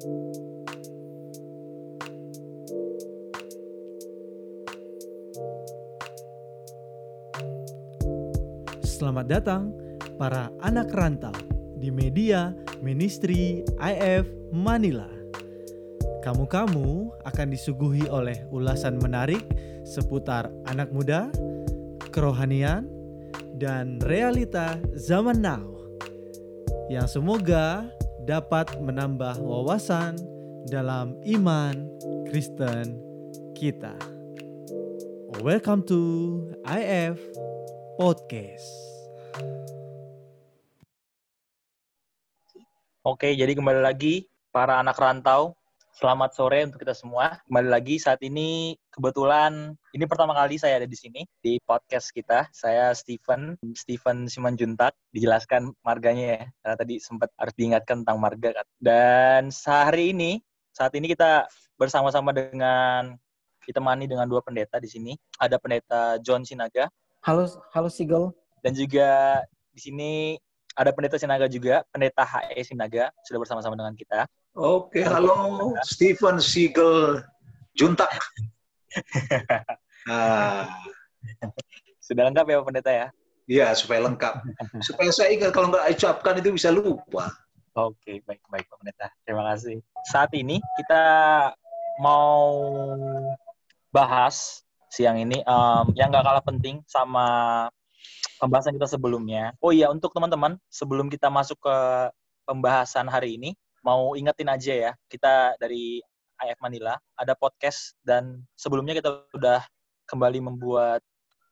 Selamat 0.00 0.16
datang 9.28 9.76
para 10.16 10.48
anak 10.64 10.88
rantau 10.96 11.36
di 11.76 11.92
media 11.92 12.56
Ministry 12.80 13.60
IF 13.76 14.24
Manila. 14.56 15.04
Kamu-kamu 16.24 17.20
akan 17.20 17.46
disuguhi 17.52 18.08
oleh 18.08 18.48
ulasan 18.48 18.96
menarik 19.04 19.44
seputar 19.84 20.48
anak 20.64 20.88
muda, 20.96 21.28
kerohanian, 22.08 22.88
dan 23.60 24.00
realita 24.00 24.80
zaman 24.96 25.44
now 25.44 25.60
yang 26.88 27.04
semoga 27.04 27.92
dapat 28.24 28.76
menambah 28.80 29.40
wawasan 29.40 30.16
dalam 30.68 31.16
iman 31.24 31.88
Kristen 32.28 32.96
kita. 33.56 33.96
Welcome 35.40 35.84
to 35.88 36.00
IF 36.68 37.16
Podcast. 37.96 38.68
Oke, 43.00 43.32
jadi 43.32 43.56
kembali 43.56 43.80
lagi 43.80 44.28
para 44.52 44.76
anak 44.80 45.00
rantau. 45.00 45.56
Selamat 45.96 46.32
sore 46.36 46.64
untuk 46.64 46.80
kita 46.80 46.92
semua. 46.92 47.40
Kembali 47.48 47.68
lagi 47.68 47.96
saat 48.00 48.20
ini 48.20 48.79
kebetulan 48.90 49.74
ini 49.94 50.04
pertama 50.04 50.34
kali 50.34 50.58
saya 50.58 50.82
ada 50.82 50.88
di 50.88 50.98
sini 50.98 51.22
di 51.40 51.58
podcast 51.62 52.10
kita. 52.10 52.50
Saya 52.50 52.90
Steven, 52.92 53.56
Steven 53.74 54.26
Simanjuntak. 54.26 54.94
Dijelaskan 55.14 55.74
marganya 55.86 56.26
ya, 56.26 56.42
karena 56.62 56.76
tadi 56.76 56.94
sempat 56.98 57.30
harus 57.38 57.54
diingatkan 57.54 58.02
tentang 58.02 58.18
marga 58.18 58.62
kan. 58.62 58.66
Dan 58.78 59.54
sehari 59.54 60.12
ini, 60.14 60.42
saat 60.74 60.94
ini 60.98 61.10
kita 61.10 61.46
bersama-sama 61.78 62.34
dengan 62.34 63.14
ditemani 63.64 64.10
dengan 64.10 64.26
dua 64.26 64.42
pendeta 64.42 64.82
di 64.82 64.90
sini. 64.90 65.12
Ada 65.38 65.56
pendeta 65.62 66.18
John 66.20 66.42
Sinaga. 66.42 66.90
Halo, 67.22 67.46
halo 67.72 67.88
Sigel. 67.88 68.34
Dan 68.60 68.76
juga 68.76 69.40
di 69.72 69.80
sini 69.80 70.12
ada 70.74 70.90
pendeta 70.94 71.16
Sinaga 71.18 71.46
juga, 71.46 71.82
pendeta 71.90 72.26
HE 72.26 72.60
Sinaga 72.66 73.10
sudah 73.26 73.38
bersama-sama 73.42 73.74
dengan 73.78 73.94
kita. 73.94 74.26
Oke, 74.58 75.06
halo 75.06 75.70
Stephen 75.86 76.42
Siegel 76.42 77.22
Juntak. 77.78 78.10
Ah. 80.10 80.66
Sudah 82.06 82.26
lengkap 82.26 82.46
ya 82.50 82.58
pendeta 82.66 82.90
ya? 82.90 83.06
Iya, 83.50 83.74
supaya 83.74 84.06
lengkap. 84.06 84.34
Supaya 84.82 85.10
saya 85.10 85.34
ingat 85.34 85.50
kalau 85.50 85.70
nggak 85.74 85.90
ucapkan 85.94 86.38
itu 86.38 86.54
bisa 86.54 86.70
lupa. 86.70 87.30
Oke, 87.74 88.22
baik 88.26 88.42
baik 88.50 88.66
Pak 88.66 88.78
Pendeta. 88.82 89.06
Terima 89.22 89.46
kasih. 89.50 89.78
Saat 90.10 90.30
ini 90.34 90.58
kita 90.78 91.02
mau 92.02 92.50
bahas 93.94 94.62
siang 94.90 95.18
ini 95.22 95.42
um, 95.46 95.94
yang 95.94 96.10
nggak 96.10 96.26
kalah 96.26 96.42
penting 96.42 96.82
sama 96.86 97.66
pembahasan 98.42 98.74
kita 98.74 98.90
sebelumnya. 98.90 99.54
Oh 99.62 99.70
iya, 99.70 99.86
untuk 99.86 100.10
teman-teman, 100.10 100.58
sebelum 100.66 101.06
kita 101.06 101.30
masuk 101.30 101.58
ke 101.62 101.76
pembahasan 102.48 103.06
hari 103.06 103.38
ini, 103.38 103.54
mau 103.86 104.18
ingetin 104.18 104.50
aja 104.50 104.72
ya, 104.72 104.92
kita 105.06 105.54
dari 105.60 106.02
IF 106.46 106.58
Manila 106.62 106.96
ada 107.16 107.36
podcast 107.36 107.96
dan 108.04 108.44
sebelumnya 108.56 108.96
kita 108.96 109.24
sudah 109.32 109.60
kembali 110.08 110.42
membuat 110.42 111.04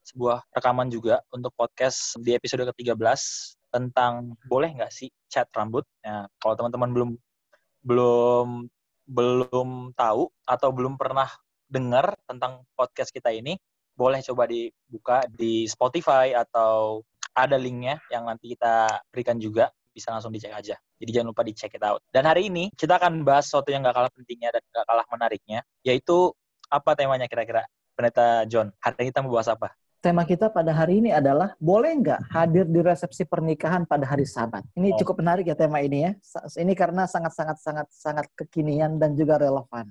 sebuah 0.09 0.41
rekaman 0.57 0.89
juga 0.89 1.21
untuk 1.31 1.53
podcast 1.53 2.17
di 2.25 2.33
episode 2.33 2.65
ke-13 2.73 3.21
tentang 3.69 4.33
boleh 4.49 4.73
nggak 4.73 4.89
sih 4.89 5.13
cat 5.29 5.47
rambut. 5.53 5.85
Nah, 6.01 6.25
kalau 6.41 6.57
teman-teman 6.57 6.91
belum 6.97 7.11
belum 7.85 8.49
belum 9.09 9.69
tahu 9.97 10.33
atau 10.49 10.69
belum 10.73 10.97
pernah 10.97 11.29
dengar 11.69 12.17
tentang 12.25 12.65
podcast 12.73 13.13
kita 13.13 13.29
ini, 13.33 13.61
boleh 13.93 14.25
coba 14.25 14.49
dibuka 14.49 15.29
di 15.29 15.69
Spotify 15.69 16.33
atau 16.33 17.05
ada 17.37 17.61
linknya 17.61 18.01
yang 18.09 18.27
nanti 18.27 18.57
kita 18.57 19.05
berikan 19.13 19.37
juga 19.39 19.69
bisa 19.99 20.15
langsung 20.15 20.31
dicek 20.31 20.55
aja. 20.55 20.79
Jadi 21.03 21.11
jangan 21.11 21.35
lupa 21.35 21.43
dicek 21.43 21.75
it 21.75 21.83
out. 21.83 21.99
Dan 22.15 22.31
hari 22.31 22.47
ini 22.47 22.71
kita 22.79 23.03
akan 23.03 23.27
bahas 23.27 23.51
sesuatu 23.51 23.75
yang 23.75 23.83
gak 23.83 23.99
kalah 23.99 24.13
pentingnya 24.15 24.55
dan 24.55 24.63
gak 24.71 24.87
kalah 24.87 25.07
menariknya, 25.11 25.67
yaitu 25.83 26.31
apa 26.71 26.95
temanya 26.95 27.27
kira-kira? 27.27 27.67
Pendeta 27.99 28.47
John, 28.47 28.71
hari 28.79 28.95
ini 29.03 29.07
kita 29.11 29.27
mau 29.27 29.35
bahas 29.35 29.51
apa? 29.51 29.75
Tema 29.99 30.23
kita 30.23 30.47
pada 30.47 30.71
hari 30.71 31.03
ini 31.03 31.11
adalah 31.11 31.59
boleh 31.59 31.91
nggak 31.91 32.31
hadir 32.31 32.71
di 32.71 32.79
resepsi 32.79 33.27
pernikahan 33.27 33.83
pada 33.83 34.07
hari 34.07 34.23
Sabat. 34.23 34.63
Ini 34.79 34.95
Oh. 34.95 34.99
cukup 35.03 35.19
menarik 35.19 35.51
ya 35.51 35.59
tema 35.59 35.83
ini 35.83 36.07
ya. 36.07 36.13
Ini 36.55 36.71
karena 36.79 37.11
sangat 37.11 37.35
sangat 37.35 37.59
sangat 37.59 37.87
sangat 37.91 38.31
kekinian 38.39 38.95
dan 39.03 39.19
juga 39.19 39.43
relevan. 39.43 39.91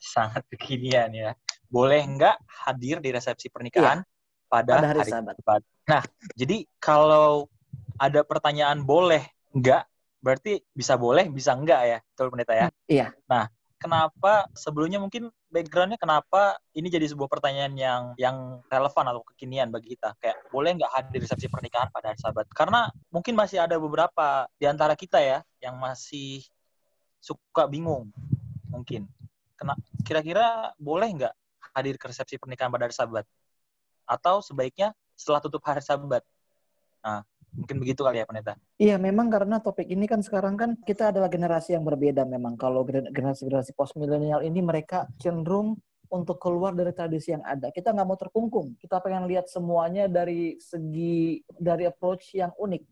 Sangat 0.00 0.48
kekinian 0.48 1.12
ya. 1.12 1.36
Boleh 1.68 2.00
nggak 2.08 2.40
hadir 2.64 3.04
di 3.04 3.12
resepsi 3.12 3.52
pernikahan 3.52 4.00
pada, 4.48 4.80
Pada 4.80 4.96
hari 4.96 5.04
hari 5.04 5.12
Sabat. 5.12 5.36
Sabat? 5.44 5.62
Nah, 5.84 6.02
jadi 6.32 6.64
kalau 6.80 7.52
ada 7.98 8.22
pertanyaan 8.22 8.80
boleh 8.86 9.26
nggak, 9.52 9.82
berarti 10.22 10.62
bisa 10.70 10.94
boleh, 10.94 11.26
bisa 11.28 11.52
nggak 11.58 11.82
ya, 11.84 11.98
betul 12.00 12.30
pendeta 12.30 12.54
ya? 12.54 12.66
Iya. 12.86 13.06
Nah, 13.26 13.50
kenapa 13.78 14.46
sebelumnya 14.54 15.02
mungkin 15.02 15.30
backgroundnya 15.48 15.96
kenapa 15.96 16.58
ini 16.74 16.90
jadi 16.90 17.08
sebuah 17.10 17.30
pertanyaan 17.30 17.74
yang 17.78 18.02
yang 18.18 18.60
relevan 18.70 19.06
atau 19.10 19.22
kekinian 19.34 19.70
bagi 19.74 19.98
kita? 19.98 20.14
Kayak 20.22 20.36
boleh 20.50 20.78
nggak 20.78 20.92
hadir 20.94 21.20
resepsi 21.26 21.46
pernikahan 21.50 21.90
pada 21.90 22.14
hari 22.14 22.20
Sabat? 22.22 22.46
Karena 22.54 22.90
mungkin 23.10 23.34
masih 23.34 23.62
ada 23.62 23.78
beberapa 23.78 24.46
di 24.58 24.66
antara 24.70 24.94
kita 24.94 25.18
ya 25.18 25.42
yang 25.58 25.78
masih 25.78 26.42
suka 27.18 27.66
bingung, 27.66 28.14
mungkin. 28.70 29.10
Kena, 29.58 29.74
kira-kira 30.06 30.70
boleh 30.78 31.10
nggak 31.18 31.34
hadir 31.74 31.98
ke 31.98 32.06
resepsi 32.10 32.38
pernikahan 32.38 32.70
pada 32.70 32.86
hari 32.86 32.94
Sabat? 32.94 33.26
Atau 34.06 34.38
sebaiknya 34.42 34.94
setelah 35.18 35.42
tutup 35.42 35.62
hari 35.66 35.82
Sabat? 35.82 36.22
Nah, 37.02 37.22
mungkin 37.54 37.76
begitu 37.80 38.00
kali 38.04 38.20
ya 38.22 38.26
pendeta. 38.28 38.54
Iya, 38.76 38.96
memang 39.00 39.32
karena 39.32 39.58
topik 39.58 39.88
ini 39.88 40.04
kan 40.04 40.20
sekarang 40.20 40.54
kan 40.54 40.70
kita 40.84 41.10
adalah 41.14 41.30
generasi 41.32 41.74
yang 41.74 41.84
berbeda 41.84 42.24
memang. 42.28 42.54
Kalau 42.60 42.84
gener- 42.84 43.10
generasi-generasi 43.10 43.72
post 43.72 43.96
milenial 43.96 44.44
ini 44.44 44.60
mereka 44.60 45.08
cenderung 45.18 45.78
untuk 46.08 46.40
keluar 46.40 46.72
dari 46.72 46.92
tradisi 46.96 47.32
yang 47.36 47.44
ada. 47.44 47.68
Kita 47.68 47.92
nggak 47.92 48.08
mau 48.08 48.16
terkungkung. 48.16 48.76
Kita 48.80 49.00
pengen 49.04 49.28
lihat 49.28 49.48
semuanya 49.52 50.08
dari 50.08 50.56
segi 50.56 51.44
dari 51.52 51.84
approach 51.84 52.32
yang 52.32 52.52
unik. 52.56 52.82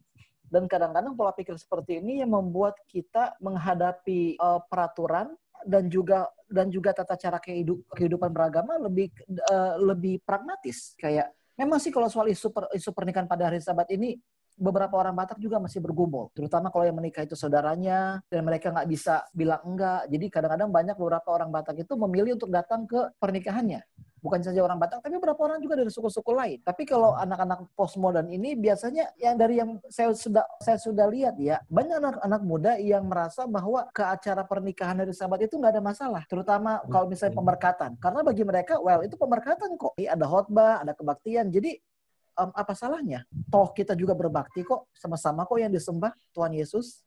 Dan 0.47 0.71
kadang-kadang 0.71 1.19
pola 1.19 1.35
pikir 1.35 1.59
seperti 1.59 1.99
ini 1.99 2.23
yang 2.23 2.31
membuat 2.31 2.79
kita 2.87 3.35
menghadapi 3.43 4.39
eh, 4.39 4.61
peraturan 4.71 5.35
dan 5.67 5.89
juga 5.89 6.31
dan 6.47 6.71
juga 6.71 6.95
tata 6.95 7.19
cara 7.19 7.43
kehidup, 7.43 7.83
kehidupan 7.97 8.31
beragama 8.31 8.79
lebih 8.79 9.11
eh, 9.27 9.75
lebih 9.81 10.23
pragmatis. 10.23 10.95
Kayak 10.95 11.35
memang 11.59 11.81
sih 11.83 11.91
kalau 11.91 12.07
soal 12.07 12.31
isu 12.31 12.53
per- 12.53 12.71
isu 12.77 12.93
pernikahan 12.93 13.27
pada 13.27 13.51
hari 13.51 13.59
Sabat 13.59 13.91
ini 13.91 14.21
beberapa 14.57 14.97
orang 14.97 15.13
Batak 15.13 15.39
juga 15.39 15.61
masih 15.61 15.85
bergumul, 15.85 16.33
terutama 16.33 16.73
kalau 16.73 16.89
yang 16.89 16.97
menikah 16.97 17.23
itu 17.23 17.37
saudaranya 17.37 18.25
dan 18.33 18.43
mereka 18.43 18.73
nggak 18.73 18.89
bisa 18.89 19.23
bilang 19.37 19.61
enggak. 19.63 20.09
Jadi 20.09 20.27
kadang-kadang 20.33 20.73
banyak 20.73 20.97
beberapa 20.97 21.29
orang 21.31 21.53
Batak 21.53 21.77
itu 21.85 21.93
memilih 21.95 22.41
untuk 22.41 22.49
datang 22.49 22.89
ke 22.89 23.13
pernikahannya. 23.21 23.85
Bukan 24.17 24.43
saja 24.43 24.59
orang 24.65 24.81
Batak, 24.81 25.07
tapi 25.07 25.23
beberapa 25.23 25.39
orang 25.47 25.63
juga 25.63 25.79
dari 25.79 25.93
suku-suku 25.93 26.33
lain. 26.35 26.59
Tapi 26.65 26.83
kalau 26.83 27.15
anak-anak 27.15 27.71
postmodern 27.79 28.27
ini 28.27 28.59
biasanya 28.59 29.15
yang 29.23 29.39
dari 29.39 29.61
yang 29.61 29.79
saya 29.87 30.11
sudah 30.17 30.43
saya 30.59 30.81
sudah 30.83 31.07
lihat 31.07 31.39
ya, 31.39 31.63
banyak 31.71 32.01
anak-anak 32.03 32.43
muda 32.43 32.73
yang 32.81 33.07
merasa 33.07 33.47
bahwa 33.47 33.87
ke 33.95 34.03
acara 34.03 34.43
pernikahan 34.43 34.99
dari 34.99 35.15
sahabat 35.15 35.47
itu 35.47 35.55
nggak 35.61 35.79
ada 35.79 35.85
masalah. 35.85 36.23
Terutama 36.27 36.83
kalau 36.91 37.07
misalnya 37.07 37.39
pemberkatan. 37.39 37.95
Karena 38.03 38.21
bagi 38.27 38.43
mereka, 38.43 38.83
well 38.83 39.05
itu 39.07 39.15
pemberkatan 39.15 39.79
kok. 39.79 39.95
Ada 39.95 40.27
khotbah, 40.27 40.83
ada 40.83 40.93
kebaktian. 40.97 41.53
Jadi 41.55 41.79
em, 42.37 42.51
apa 42.53 42.73
salahnya? 42.77 43.25
Toh 43.49 43.73
kita 43.73 43.97
juga 43.97 44.13
berbakti 44.13 44.63
kok, 44.63 44.93
sama-sama 44.93 45.49
kok 45.49 45.59
yang 45.59 45.73
disembah 45.73 46.13
Tuhan 46.37 46.53
Yesus. 46.53 47.03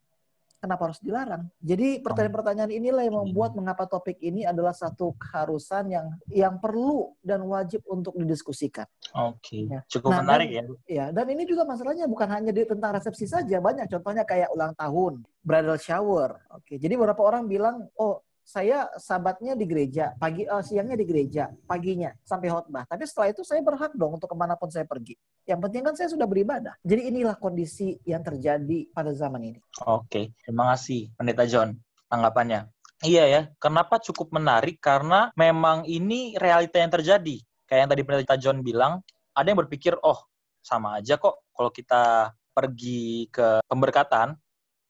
Kenapa 0.59 0.91
harus 0.91 0.99
dilarang? 0.99 1.47
Jadi 1.63 2.03
pertanyaan-pertanyaan 2.03 2.67
inilah 2.67 3.07
yang 3.07 3.15
membuat 3.23 3.55
mengapa 3.55 3.87
topik 3.87 4.19
ini 4.19 4.43
adalah 4.43 4.75
satu 4.75 5.15
keharusan 5.15 5.87
yang 5.87 6.11
yang 6.27 6.59
perlu 6.59 7.15
dan 7.23 7.47
wajib 7.47 7.79
untuk 7.87 8.11
didiskusikan. 8.19 8.83
Oke, 9.15 9.71
Ya. 9.71 9.87
cukup 9.87 10.11
Nah, 10.11 10.19
menarik 10.19 10.51
ya. 10.51 10.63
Ya, 10.83 11.05
dan 11.15 11.31
ini 11.31 11.47
juga 11.47 11.63
masalahnya 11.63 12.11
bukan 12.11 12.27
hanya 12.27 12.51
di 12.51 12.67
tentang 12.67 12.91
resepsi 12.91 13.23
saja, 13.23 13.55
banyak 13.63 13.87
contohnya 13.87 14.27
kayak 14.27 14.51
ulang 14.51 14.75
tahun, 14.75 15.23
bridal 15.47 15.79
shower. 15.79 16.43
Oke, 16.51 16.75
jadi 16.75 16.91
beberapa 16.99 17.23
orang 17.23 17.47
bilang, 17.47 17.87
"Oh, 17.95 18.19
saya 18.49 18.89
sabatnya 18.97 19.53
di 19.53 19.69
gereja, 19.69 20.17
pagi 20.17 20.41
eh, 20.41 20.63
siangnya 20.65 20.97
di 20.97 21.05
gereja, 21.05 21.53
paginya 21.69 22.09
sampai 22.25 22.49
khotbah. 22.49 22.81
Tapi 22.89 23.05
setelah 23.05 23.29
itu 23.29 23.45
saya 23.45 23.61
berhak 23.61 23.93
dong 23.93 24.17
untuk 24.17 24.25
ke 24.25 24.33
mana 24.33 24.57
pun 24.57 24.73
saya 24.73 24.89
pergi. 24.89 25.13
Yang 25.45 25.59
penting 25.69 25.81
kan 25.85 25.93
saya 25.93 26.09
sudah 26.09 26.25
beribadah. 26.25 26.73
Jadi 26.81 27.13
inilah 27.13 27.37
kondisi 27.37 28.01
yang 28.09 28.25
terjadi 28.25 28.89
pada 28.89 29.13
zaman 29.13 29.53
ini. 29.53 29.59
Oke, 29.85 30.33
terima 30.41 30.73
kasih 30.73 31.13
Pendeta 31.13 31.45
John 31.45 31.77
tanggapannya. 32.09 32.65
Iya 33.05 33.23
ya, 33.29 33.41
kenapa 33.61 34.01
cukup 34.01 34.33
menarik? 34.33 34.81
Karena 34.81 35.29
memang 35.37 35.85
ini 35.85 36.33
realita 36.33 36.81
yang 36.81 36.89
terjadi. 36.89 37.37
Kayak 37.69 37.79
yang 37.85 37.91
tadi 37.93 38.01
Pendeta 38.01 38.35
John 38.41 38.65
bilang, 38.65 39.05
ada 39.37 39.45
yang 39.45 39.61
berpikir, 39.61 39.93
oh 40.01 40.25
sama 40.65 40.97
aja 40.97 41.21
kok 41.21 41.53
kalau 41.53 41.69
kita 41.69 42.33
pergi 42.51 43.29
ke 43.29 43.61
pemberkatan, 43.69 44.35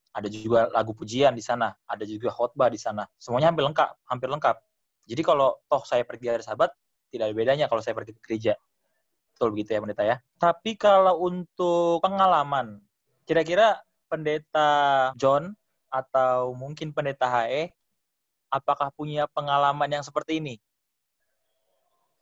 ada 0.09 0.27
juga 0.27 0.67
lagu 0.73 0.91
pujian 0.97 1.33
di 1.37 1.43
sana, 1.43 1.73
ada 1.85 2.03
juga 2.03 2.33
khotbah 2.33 2.69
di 2.69 2.81
sana. 2.81 3.05
Semuanya 3.21 3.53
hampir 3.53 3.65
lengkap, 3.65 3.89
hampir 4.09 4.29
lengkap. 4.29 4.55
Jadi 5.09 5.21
kalau 5.25 5.57
toh 5.69 5.83
saya 5.85 6.05
pergi 6.05 6.29
hari 6.33 6.43
Sabat, 6.45 6.73
tidak 7.09 7.29
ada 7.29 7.35
bedanya 7.35 7.65
kalau 7.65 7.81
saya 7.81 7.97
pergi 7.97 8.13
ke 8.17 8.21
gereja. 8.21 8.53
Betul 9.33 9.55
begitu 9.55 9.77
ya 9.77 9.79
pendeta 9.81 10.03
ya. 10.05 10.17
Tapi 10.37 10.77
kalau 10.77 11.25
untuk 11.25 12.01
pengalaman, 12.01 12.81
kira-kira 13.25 13.81
pendeta 14.09 14.69
John 15.17 15.53
atau 15.89 16.53
mungkin 16.53 16.93
pendeta 16.93 17.25
HE, 17.29 17.73
apakah 18.49 18.93
punya 18.93 19.29
pengalaman 19.29 19.89
yang 19.89 20.03
seperti 20.05 20.41
ini? 20.41 20.57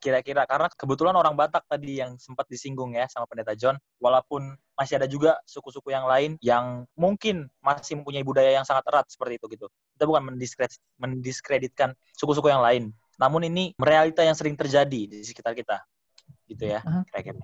Kira-kira 0.07 0.48
karena 0.48 0.71
kebetulan 0.71 1.12
orang 1.19 1.36
Batak 1.36 1.68
tadi 1.68 2.00
yang 2.00 2.15
sempat 2.15 2.48
disinggung 2.48 2.95
ya 2.95 3.12
sama 3.12 3.27
pendeta 3.27 3.51
John, 3.59 3.75
walaupun 4.00 4.56
masih 4.80 4.95
ada 4.95 5.04
juga 5.04 5.36
suku-suku 5.44 5.92
yang 5.92 6.07
lain 6.07 6.39
yang 6.39 6.88
mungkin 6.95 7.51
masih 7.59 8.00
mempunyai 8.00 8.24
budaya 8.24 8.56
yang 8.56 8.63
sangat 8.63 8.88
erat 8.88 9.04
seperti 9.12 9.36
itu 9.36 9.51
gitu. 9.51 9.68
Kita 9.68 10.07
bukan 10.07 10.31
mendiskredit, 10.31 10.80
mendiskreditkan 10.95 11.92
suku-suku 12.15 12.48
yang 12.48 12.63
lain, 12.63 12.95
namun 13.19 13.51
ini 13.51 13.75
realita 13.75 14.24
yang 14.24 14.31
sering 14.31 14.56
terjadi 14.56 15.12
di 15.12 15.19
sekitar 15.27 15.51
kita, 15.51 15.83
gitu 16.48 16.71
ya, 16.71 16.80
kira-kira. 17.12 17.44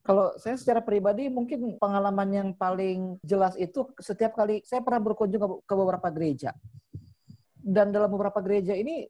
Kalau 0.00 0.32
saya 0.40 0.56
secara 0.56 0.80
pribadi 0.80 1.28
mungkin 1.28 1.76
pengalaman 1.76 2.32
yang 2.32 2.48
paling 2.56 3.20
jelas 3.20 3.52
itu 3.60 3.84
setiap 4.00 4.32
kali 4.32 4.64
saya 4.64 4.80
pernah 4.80 5.04
berkunjung 5.04 5.36
ke, 5.44 5.48
ke 5.68 5.74
beberapa 5.76 6.08
gereja. 6.08 6.56
Dan 7.58 7.90
dalam 7.90 8.08
beberapa 8.08 8.38
gereja 8.38 8.72
ini 8.72 9.04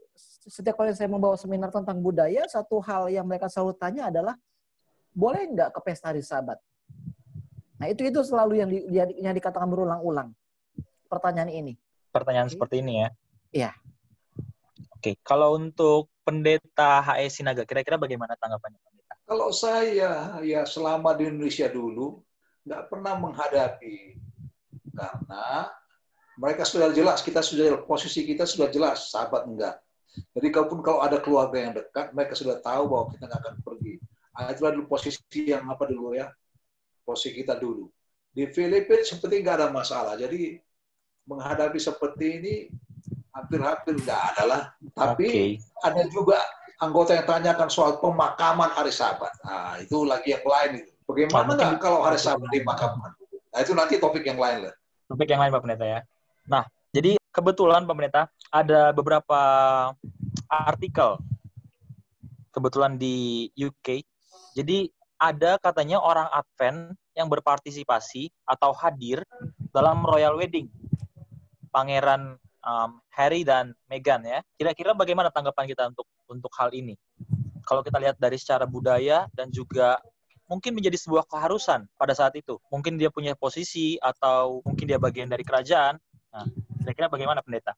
setiap 0.49 0.81
kali 0.81 0.97
saya 0.97 1.06
membawa 1.12 1.37
seminar 1.37 1.69
tentang 1.69 2.00
budaya, 2.00 2.49
satu 2.49 2.81
hal 2.81 3.12
yang 3.12 3.29
mereka 3.29 3.47
selalu 3.47 3.77
tanya 3.77 4.09
adalah 4.09 4.35
boleh 5.12 5.45
nggak 5.53 5.71
ke 5.77 5.81
pesta 5.85 6.11
hari 6.11 6.25
Sabat? 6.25 6.56
Nah 7.79 7.87
itu 7.87 8.09
itu 8.09 8.21
selalu 8.25 8.55
yang, 8.59 8.69
di, 8.71 8.79
yang 9.23 9.35
dikatakan 9.37 9.69
berulang-ulang 9.69 10.35
pertanyaan 11.06 11.53
ini. 11.53 11.75
Pertanyaan 12.11 12.50
seperti 12.50 12.81
ini 12.83 13.05
ya? 13.05 13.09
Iya. 13.53 13.71
Oke, 14.99 15.15
kalau 15.23 15.55
untuk 15.55 16.11
pendeta 16.27 16.99
HE 17.05 17.31
Sinaga, 17.31 17.62
kira-kira 17.62 17.95
bagaimana 17.95 18.35
tanggapannya 18.35 18.83
pendeta? 18.83 19.15
Kalau 19.29 19.55
saya 19.55 20.35
ya 20.43 20.67
selama 20.67 21.15
di 21.15 21.31
Indonesia 21.31 21.71
dulu 21.71 22.19
nggak 22.67 22.91
pernah 22.91 23.15
menghadapi 23.17 24.19
karena 24.93 25.71
mereka 26.38 26.62
sudah 26.62 26.94
jelas 26.94 27.19
kita 27.20 27.43
sudah 27.43 27.82
posisi 27.82 28.23
kita 28.23 28.46
sudah 28.46 28.70
jelas 28.70 29.11
sahabat 29.11 29.50
enggak. 29.50 29.75
Jadi 30.35 30.49
kalaupun 30.55 30.81
kalau 30.81 31.02
ada 31.02 31.19
keluarga 31.19 31.58
yang 31.58 31.75
dekat, 31.75 32.14
mereka 32.14 32.35
sudah 32.38 32.58
tahu 32.62 32.90
bahwa 32.90 33.05
kita 33.11 33.26
nggak 33.26 33.40
akan 33.43 33.55
pergi. 33.62 33.94
Nah, 34.35 34.50
itulah 34.55 34.73
dulu 34.75 34.87
posisi 34.87 35.40
yang 35.50 35.67
apa 35.67 35.85
dulu 35.90 36.14
ya, 36.14 36.31
posisi 37.02 37.43
kita 37.43 37.58
dulu. 37.58 37.90
Di 38.31 38.46
Filipina 38.55 39.02
seperti 39.02 39.43
nggak 39.43 39.56
ada 39.62 39.69
masalah. 39.75 40.14
Jadi 40.14 40.58
menghadapi 41.26 41.79
seperti 41.79 42.26
ini 42.38 42.55
hampir-hampir 43.35 43.99
nggak 43.99 44.23
ada 44.35 44.43
lah. 44.46 44.62
Tapi 44.94 45.26
okay. 45.26 45.50
ada 45.82 46.02
juga 46.06 46.38
anggota 46.79 47.19
yang 47.19 47.26
tanyakan 47.26 47.69
soal 47.70 47.99
pemakaman 47.99 48.70
hari 48.75 48.94
Sabat. 48.94 49.35
Nah, 49.43 49.79
itu 49.82 50.06
lagi 50.06 50.35
yang 50.35 50.46
lain 50.46 50.87
itu. 50.87 50.93
Bagaimana 51.06 51.50
nggak 51.58 51.82
kalau 51.82 52.06
hari 52.06 52.19
Sabat 52.19 52.46
dimakamkan? 52.55 53.11
Nah, 53.55 53.58
itu 53.58 53.73
nanti 53.75 53.99
topik 53.99 54.23
yang 54.23 54.38
lain 54.38 54.70
lah. 54.70 54.75
Topik 55.11 55.26
yang 55.31 55.43
lain 55.43 55.50
Pak 55.50 55.62
Pendeta 55.67 55.87
ya. 55.87 56.00
Nah, 56.49 56.65
jadi 56.91 57.21
kebetulan 57.31 57.85
Pendeta 57.85 58.33
ada 58.49 58.91
beberapa 58.97 59.41
artikel 60.49 61.21
kebetulan 62.50 62.97
di 62.97 63.49
UK. 63.55 64.03
Jadi 64.56 64.89
ada 65.21 65.61
katanya 65.61 66.00
orang 66.00 66.27
Advent 66.33 66.97
yang 67.12 67.29
berpartisipasi 67.29 68.33
atau 68.49 68.73
hadir 68.73 69.23
dalam 69.75 70.03
royal 70.06 70.39
wedding 70.39 70.71
Pangeran 71.69 72.41
um, 72.65 72.91
Harry 73.12 73.45
dan 73.45 73.77
Meghan 73.87 74.25
ya. 74.25 74.41
Kira-kira 74.56 74.97
bagaimana 74.97 75.29
tanggapan 75.29 75.69
kita 75.69 75.93
untuk 75.93 76.06
untuk 76.27 76.53
hal 76.56 76.73
ini? 76.73 76.97
Kalau 77.69 77.85
kita 77.85 78.00
lihat 78.00 78.17
dari 78.17 78.41
secara 78.41 78.65
budaya 78.65 79.29
dan 79.37 79.53
juga 79.53 80.00
mungkin 80.49 80.73
menjadi 80.73 80.97
sebuah 80.97 81.29
keharusan 81.29 81.85
pada 82.00 82.17
saat 82.17 82.33
itu. 82.41 82.56
Mungkin 82.73 82.97
dia 82.97 83.12
punya 83.12 83.37
posisi 83.37 84.00
atau 84.00 84.65
mungkin 84.65 84.89
dia 84.89 84.97
bagian 84.97 85.29
dari 85.29 85.45
kerajaan. 85.45 86.00
Nah, 86.34 86.46
kira-kira 86.84 87.06
bagaimana 87.08 87.40
pendeta? 87.40 87.72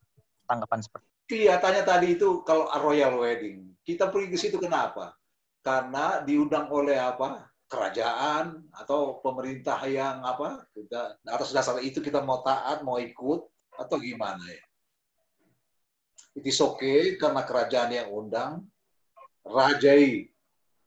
Tanggapan 0.47 0.82
seperti 0.82 1.06
itu. 1.06 1.19
Kelihatannya 1.31 1.82
tadi 1.87 2.06
itu 2.19 2.43
kalau 2.43 2.67
royal 2.82 3.23
wedding, 3.23 3.70
kita 3.87 4.11
pergi 4.11 4.29
ke 4.35 4.38
situ 4.38 4.58
kenapa? 4.58 5.14
Karena 5.62 6.25
diundang 6.26 6.67
oleh 6.73 6.99
apa? 6.99 7.50
kerajaan 7.70 8.67
atau 8.75 9.23
pemerintah 9.23 9.79
yang 9.87 10.26
apa 10.26 10.67
kita 10.75 11.23
atas 11.23 11.55
dasar 11.55 11.79
itu 11.79 12.02
kita 12.02 12.19
mau 12.19 12.43
taat 12.43 12.82
mau 12.82 12.99
ikut 12.99 13.47
atau 13.79 13.97
gimana 14.02 14.43
ya 14.43 14.64
it 16.35 16.43
is 16.43 16.58
okay 16.58 17.14
karena 17.14 17.47
kerajaan 17.47 17.94
yang 17.94 18.11
undang 18.11 18.67
rajai 19.47 20.26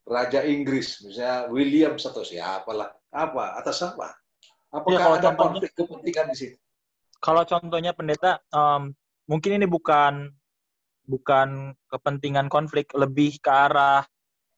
raja 0.03 0.43
Inggris 0.43 0.99
misalnya 1.07 1.47
William 1.47 1.95
atau 1.95 2.27
siapa 2.27 2.67
lah 2.75 2.91
apa 3.15 3.55
atas 3.63 3.79
apa 3.87 4.19
apakah 4.67 5.15
ya, 5.15 5.17
ada 5.23 5.29
konflik 5.39 5.71
kepentingan 5.71 6.35
di 6.35 6.37
situ 6.37 6.59
kalau 7.23 7.47
contohnya 7.47 7.95
pendeta 7.95 8.43
um, 8.51 8.91
mungkin 9.31 9.55
ini 9.55 9.63
bukan 9.63 10.27
bukan 11.07 11.71
kepentingan 11.87 12.51
konflik 12.51 12.91
lebih 12.91 13.39
ke 13.39 13.47
arah 13.47 14.03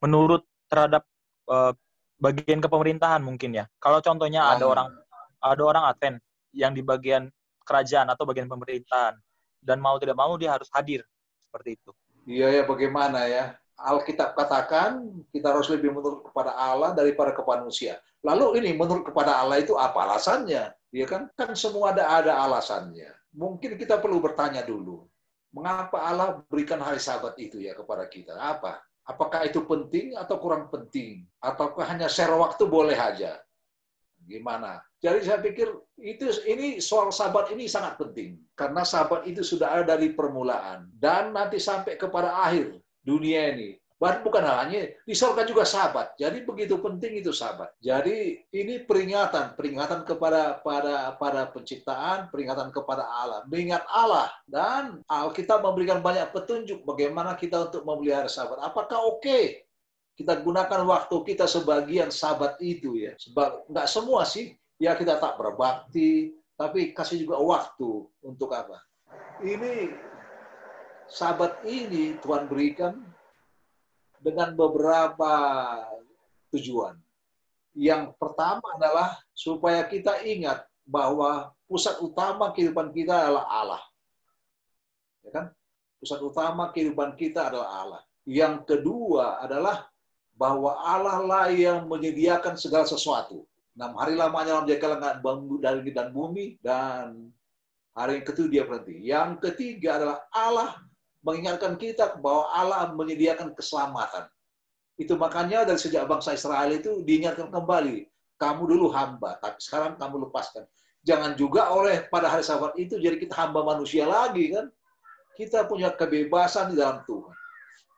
menurut 0.01 0.41
terhadap 0.65 1.05
uh, 1.45 1.77
bagian 2.17 2.57
kepemerintahan 2.57 3.21
mungkin 3.21 3.53
ya 3.53 3.65
kalau 3.77 4.01
contohnya 4.01 4.41
oh. 4.41 4.53
ada 4.57 4.65
orang 4.65 4.87
ada 5.45 5.61
orang 5.61 5.83
Advent 5.85 6.17
yang 6.57 6.73
di 6.73 6.81
bagian 6.81 7.29
kerajaan 7.61 8.09
atau 8.09 8.25
bagian 8.25 8.49
pemerintahan 8.49 9.13
dan 9.61 9.77
mau 9.77 9.97
tidak 10.01 10.17
mau 10.17 10.33
dia 10.37 10.53
harus 10.53 10.69
hadir 10.73 11.01
seperti 11.41 11.77
itu. 11.77 11.91
Iya 12.25 12.61
ya 12.61 12.63
bagaimana 12.65 13.29
ya 13.29 13.57
Alkitab 13.75 14.39
katakan 14.39 15.11
kita 15.35 15.51
harus 15.51 15.67
lebih 15.67 15.91
menurut 15.91 16.23
kepada 16.23 16.55
Allah 16.55 16.95
daripada 16.95 17.35
kepada 17.35 17.59
manusia. 17.67 17.99
Lalu 18.23 18.63
ini 18.63 18.71
menurut 18.71 19.03
kepada 19.03 19.35
Allah 19.35 19.59
itu 19.59 19.75
apa 19.75 20.07
alasannya? 20.07 20.71
Ya 20.95 21.05
kan 21.05 21.27
kan 21.35 21.51
semua 21.59 21.91
ada 21.91 22.07
ada 22.07 22.39
alasannya. 22.39 23.11
Mungkin 23.35 23.75
kita 23.75 23.99
perlu 23.99 24.23
bertanya 24.23 24.63
dulu, 24.63 25.03
mengapa 25.51 26.07
Allah 26.07 26.39
berikan 26.47 26.79
hari 26.79 27.03
Sabat 27.03 27.35
itu 27.35 27.59
ya 27.59 27.75
kepada 27.75 28.07
kita? 28.07 28.39
Apa? 28.39 28.79
Apakah 29.05 29.43
itu 29.43 29.61
penting 29.67 30.15
atau 30.15 30.39
kurang 30.39 30.71
penting? 30.71 31.27
Ataukah 31.43 31.83
hanya 31.91 32.07
share 32.07 32.33
waktu 32.33 32.63
boleh 32.65 32.95
aja? 32.95 33.43
Gimana? 34.23 34.81
Jadi 35.03 35.19
saya 35.21 35.37
pikir 35.37 35.69
itu 36.01 36.25
ini 36.49 36.81
soal 36.81 37.13
sahabat 37.13 37.53
ini 37.53 37.69
sangat 37.69 38.01
penting 38.01 38.41
karena 38.57 38.81
sahabat 38.81 39.29
itu 39.29 39.45
sudah 39.45 39.77
ada 39.77 39.93
dari 39.93 40.17
permulaan 40.17 40.89
dan 40.97 41.29
nanti 41.29 41.61
sampai 41.61 41.93
kepada 41.93 42.33
akhir 42.41 42.81
dunia 43.05 43.53
ini. 43.53 43.77
Bukan 43.95 44.43
hanya 44.43 44.91
di 45.01 45.15
surga 45.17 45.47
juga 45.49 45.65
sahabat. 45.65 46.13
Jadi 46.19 46.45
begitu 46.45 46.77
penting 46.77 47.25
itu 47.25 47.33
sahabat. 47.33 47.73
Jadi 47.79 48.37
ini 48.53 48.83
peringatan, 48.85 49.57
peringatan 49.57 50.05
kepada 50.05 50.61
pada 50.61 51.15
pada 51.17 51.49
penciptaan, 51.49 52.29
peringatan 52.29 52.69
kepada 52.69 53.07
Allah, 53.07 53.41
mengingat 53.49 53.81
Allah 53.89 54.29
dan 54.45 55.01
Alkitab 55.09 55.63
memberikan 55.63 56.05
banyak 56.05 56.29
petunjuk 56.29 56.85
bagaimana 56.85 57.33
kita 57.33 57.71
untuk 57.71 57.81
memelihara 57.87 58.29
sahabat. 58.29 58.61
Apakah 58.61 58.99
oke 58.99 59.25
okay 59.25 59.65
kita 60.15 60.39
gunakan 60.39 60.87
waktu 60.87 61.15
kita 61.27 61.43
sebagian 61.45 62.07
sahabat 62.07 62.55
itu 62.63 62.95
ya. 62.95 63.11
Sebab 63.19 63.67
nggak 63.67 63.87
semua 63.87 64.23
sih 64.23 64.55
ya 64.79 64.95
kita 64.95 65.19
tak 65.19 65.35
berbakti, 65.35 66.31
tapi 66.55 66.95
kasih 66.95 67.27
juga 67.27 67.35
waktu 67.43 68.07
untuk 68.23 68.55
apa? 68.55 68.79
Ini 69.43 69.91
sahabat 71.09 71.61
ini 71.67 72.17
Tuhan 72.21 72.49
berikan 72.49 72.93
dengan 74.21 74.57
beberapa 74.57 75.33
tujuan. 76.55 76.97
Yang 77.75 78.15
pertama 78.15 78.63
adalah 78.79 79.19
supaya 79.35 79.83
kita 79.85 80.23
ingat 80.23 80.63
bahwa 80.87 81.51
pusat 81.67 81.99
utama 81.99 82.55
kehidupan 82.55 82.95
kita 82.95 83.11
adalah 83.11 83.45
Allah. 83.51 83.83
Ya 85.25 85.31
kan? 85.33 85.45
Pusat 85.99 86.19
utama 86.23 86.71
kehidupan 86.71 87.19
kita 87.19 87.51
adalah 87.51 87.69
Allah. 87.83 88.01
Yang 88.25 88.63
kedua 88.65 89.43
adalah 89.43 89.85
bahwa 90.35 90.75
Allah 90.81 91.19
lah 91.21 91.45
yang 91.51 91.85
menyediakan 91.85 92.55
segala 92.55 92.87
sesuatu. 92.87 93.43
Enam 93.75 93.91
hari 93.99 94.15
lamanya 94.15 94.63
dalam 94.63 94.67
dia 94.71 94.79
langit 94.79 95.19
dari 95.59 95.91
dan 95.91 96.07
bumi 96.15 96.55
dan 96.63 97.27
hari 97.91 98.23
yang 98.23 98.25
ketujuh 98.27 98.51
dia 98.51 98.63
berhenti. 98.63 98.95
Yang 99.03 99.29
ketiga 99.51 99.99
adalah 99.99 100.17
Allah 100.31 100.79
mengingatkan 101.25 101.73
kita 101.75 102.21
bahwa 102.21 102.45
Allah 102.53 102.93
menyediakan 102.93 103.57
keselamatan. 103.57 104.29
Itu 104.95 105.17
makanya 105.17 105.65
dari 105.65 105.81
sejak 105.81 106.05
bangsa 106.05 106.37
Israel 106.37 106.71
itu 106.71 107.01
diingatkan 107.03 107.49
kembali, 107.51 108.05
kamu 108.37 108.61
dulu 108.69 108.93
hamba, 108.93 109.41
tapi 109.41 109.59
sekarang 109.59 109.97
kamu 109.97 110.29
lepaskan. 110.29 110.63
Jangan 111.03 111.33
juga 111.35 111.73
oleh 111.73 112.05
pada 112.07 112.29
hari 112.29 112.45
sabat 112.45 112.77
itu 112.79 113.01
jadi 113.01 113.17
kita 113.17 113.33
hamba 113.35 113.65
manusia 113.65 114.05
lagi 114.05 114.53
kan. 114.53 114.69
Kita 115.35 115.67
punya 115.67 115.91
kebebasan 115.91 116.71
di 116.71 116.79
dalam 116.79 117.03
Tuhan. 117.03 117.35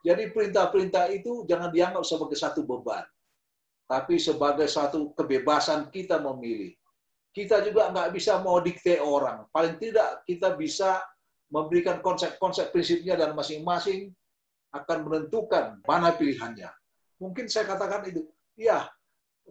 Jadi 0.02 0.34
perintah-perintah 0.34 1.06
itu 1.14 1.46
jangan 1.46 1.70
dianggap 1.70 2.02
sebagai 2.02 2.34
satu 2.34 2.66
beban 2.66 3.06
tapi 3.88 4.20
sebagai 4.20 4.68
satu 4.68 5.16
kebebasan 5.16 5.88
kita 5.88 6.20
memilih. 6.20 6.76
kita 7.32 7.62
juga 7.62 7.88
nggak 7.94 8.10
bisa 8.18 8.42
mau 8.42 8.58
dikte 8.58 8.98
orang. 8.98 9.46
Paling 9.54 9.78
tidak 9.78 10.26
kita 10.26 10.58
bisa 10.58 10.98
memberikan 11.48 12.04
konsep-konsep 12.04 12.70
prinsipnya 12.70 13.16
dan 13.16 13.32
masing-masing 13.32 14.12
akan 14.72 14.98
menentukan 15.08 15.80
mana 15.88 16.12
pilihannya. 16.12 16.68
Mungkin 17.18 17.48
saya 17.48 17.64
katakan 17.66 18.04
itu, 18.06 18.28
ya 18.54 18.86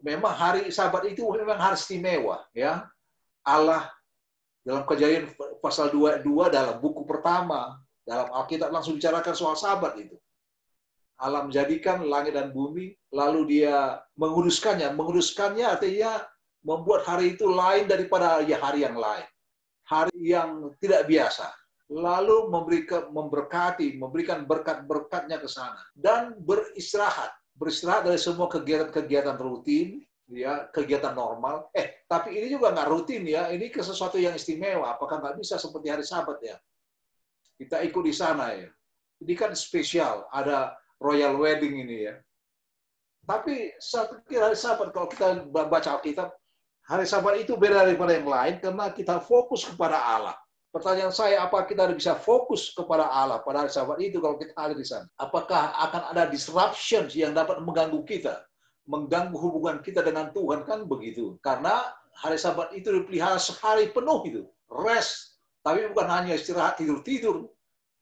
memang 0.05 0.33
hari 0.33 0.69
Sabat 0.69 1.09
itu 1.09 1.25
memang 1.33 1.57
hari 1.57 1.75
istimewa, 1.75 2.45
ya. 2.53 2.85
Allah 3.41 3.89
dalam 4.61 4.83
kejadian 4.83 5.31
pasal 5.63 5.89
22 5.89 6.27
dalam 6.51 6.75
buku 6.83 7.07
pertama 7.07 7.79
dalam 8.03 8.27
Alkitab 8.31 8.71
langsung 8.71 8.99
bicarakan 8.99 9.35
soal 9.35 9.55
Sabat 9.55 9.95
itu. 9.99 10.15
Allah 11.17 11.41
menjadikan 11.41 12.05
langit 12.05 12.37
dan 12.37 12.53
bumi, 12.53 12.93
lalu 13.09 13.57
dia 13.57 13.97
menguruskannya. 14.21 14.93
Menguruskannya 14.93 15.65
artinya 15.65 16.21
membuat 16.61 17.09
hari 17.09 17.33
itu 17.33 17.49
lain 17.49 17.89
daripada 17.89 18.37
hari 18.45 18.85
yang 18.85 18.93
lain. 18.93 19.25
Hari 19.89 20.13
yang 20.13 20.69
tidak 20.77 21.09
biasa. 21.09 21.49
Lalu 21.88 22.51
memberikan 22.51 23.08
memberkati, 23.15 23.96
memberikan 23.96 24.44
berkat-berkatnya 24.44 25.39
ke 25.39 25.48
sana 25.48 25.79
dan 25.96 26.36
beristirahat. 26.44 27.32
Beristirahat 27.56 28.03
dari 28.06 28.20
semua 28.20 28.51
kegiatan-kegiatan 28.51 29.39
rutin, 29.39 30.03
ya 30.27 30.67
kegiatan 30.75 31.15
normal. 31.15 31.72
Eh, 31.72 32.03
tapi 32.06 32.36
ini 32.36 32.51
juga 32.51 32.75
nggak 32.75 32.89
rutin 32.91 33.24
ya. 33.24 33.48
Ini 33.48 33.72
ke 33.72 33.79
sesuatu 33.79 34.20
yang 34.20 34.36
istimewa. 34.36 35.00
Apakah 35.00 35.24
nggak 35.24 35.39
bisa 35.39 35.56
seperti 35.56 35.88
hari 35.88 36.03
Sabat 36.03 36.38
ya? 36.44 36.60
Kita 37.56 37.82
ikut 37.82 38.03
di 38.03 38.13
sana 38.13 38.51
ya. 38.53 38.67
Ini 39.24 39.34
kan 39.34 39.56
spesial. 39.56 40.27
Ada 40.29 40.75
royal 41.00 41.39
wedding 41.39 41.88
ini 41.88 41.98
ya. 42.12 42.15
Tapi 43.27 43.75
saya 43.79 44.08
pikir 44.12 44.39
hari 44.39 44.56
Sabat 44.56 44.91
kalau 44.91 45.08
kita 45.08 45.48
baca 45.51 46.00
Alkitab, 46.00 46.32
hari 46.88 47.03
Sabat 47.08 47.39
itu 47.44 47.60
beda 47.60 47.84
daripada 47.84 48.15
yang 48.15 48.27
lain 48.27 48.56
karena 48.63 48.91
kita 48.91 49.20
fokus 49.20 49.67
kepada 49.67 50.00
Allah. 50.00 50.36
Pertanyaan 50.67 51.15
saya, 51.15 51.47
apa 51.47 51.63
kita 51.63 51.88
bisa 51.95 52.19
fokus 52.19 52.75
kepada 52.75 53.07
Allah 53.07 53.39
pada 53.39 53.63
hari 53.63 53.71
Sabat 53.71 54.03
itu 54.03 54.19
kalau 54.19 54.36
kita 54.36 54.51
ada 54.59 54.75
di 54.75 54.83
sana? 54.83 55.07
Apakah 55.15 55.71
akan 55.88 56.12
ada 56.12 56.27
disruption 56.27 57.07
yang 57.15 57.31
dapat 57.31 57.63
mengganggu 57.63 58.03
kita? 58.03 58.43
Mengganggu 58.83 59.36
hubungan 59.36 59.79
kita 59.79 60.03
dengan 60.03 60.36
Tuhan 60.36 60.67
kan 60.67 60.83
begitu. 60.83 61.39
Karena 61.39 61.88
hari 62.19 62.36
Sabat 62.36 62.75
itu 62.75 62.91
dipelihara 62.91 63.39
sehari 63.39 63.95
penuh 63.95 64.19
itu. 64.27 64.41
Rest. 64.67 65.39
Tapi 65.63 65.88
bukan 65.91 66.07
hanya 66.12 66.36
istirahat 66.36 66.75
tidur-tidur. 66.79 67.47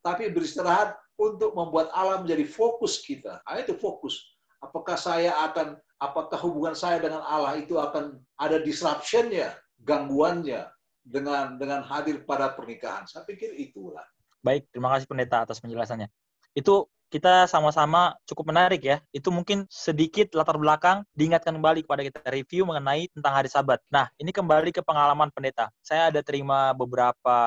Tapi 0.02 0.34
beristirahat 0.34 0.98
untuk 1.22 1.54
membuat 1.54 1.94
Allah 1.94 2.22
menjadi 2.26 2.50
fokus 2.50 3.02
kita. 3.02 3.46
Nah, 3.46 3.62
itu 3.62 3.78
fokus. 3.78 4.36
Apakah 4.60 4.98
saya 4.98 5.38
akan, 5.50 5.78
apakah 6.02 6.38
hubungan 6.42 6.74
saya 6.74 6.98
dengan 6.98 7.22
Allah 7.22 7.62
itu 7.62 7.78
akan 7.78 8.18
ada 8.42 8.58
disruption-nya, 8.62 9.54
gangguannya 9.86 10.75
dengan 11.06 11.56
dengan 11.62 11.86
hadir 11.86 12.26
pada 12.26 12.50
pernikahan? 12.52 13.06
Saya 13.06 13.24
pikir 13.30 13.54
itulah. 13.54 14.04
Baik, 14.42 14.66
terima 14.74 14.90
kasih 14.94 15.06
pendeta 15.06 15.46
atas 15.46 15.62
penjelasannya. 15.62 16.10
Itu 16.58 16.90
kita 17.14 17.46
sama-sama 17.46 18.18
cukup 18.26 18.52
menarik 18.52 18.82
ya. 18.82 18.98
Itu 19.14 19.30
mungkin 19.30 19.70
sedikit 19.70 20.34
latar 20.34 20.58
belakang 20.58 21.06
diingatkan 21.14 21.54
kembali 21.56 21.86
kepada 21.86 22.02
kita 22.02 22.20
review 22.34 22.66
mengenai 22.66 23.08
tentang 23.14 23.34
hari 23.38 23.48
Sabat. 23.48 23.80
Nah, 23.94 24.10
ini 24.18 24.34
kembali 24.34 24.74
ke 24.74 24.82
pengalaman 24.82 25.30
pendeta. 25.30 25.70
Saya 25.80 26.10
ada 26.10 26.20
terima 26.26 26.74
beberapa, 26.74 27.38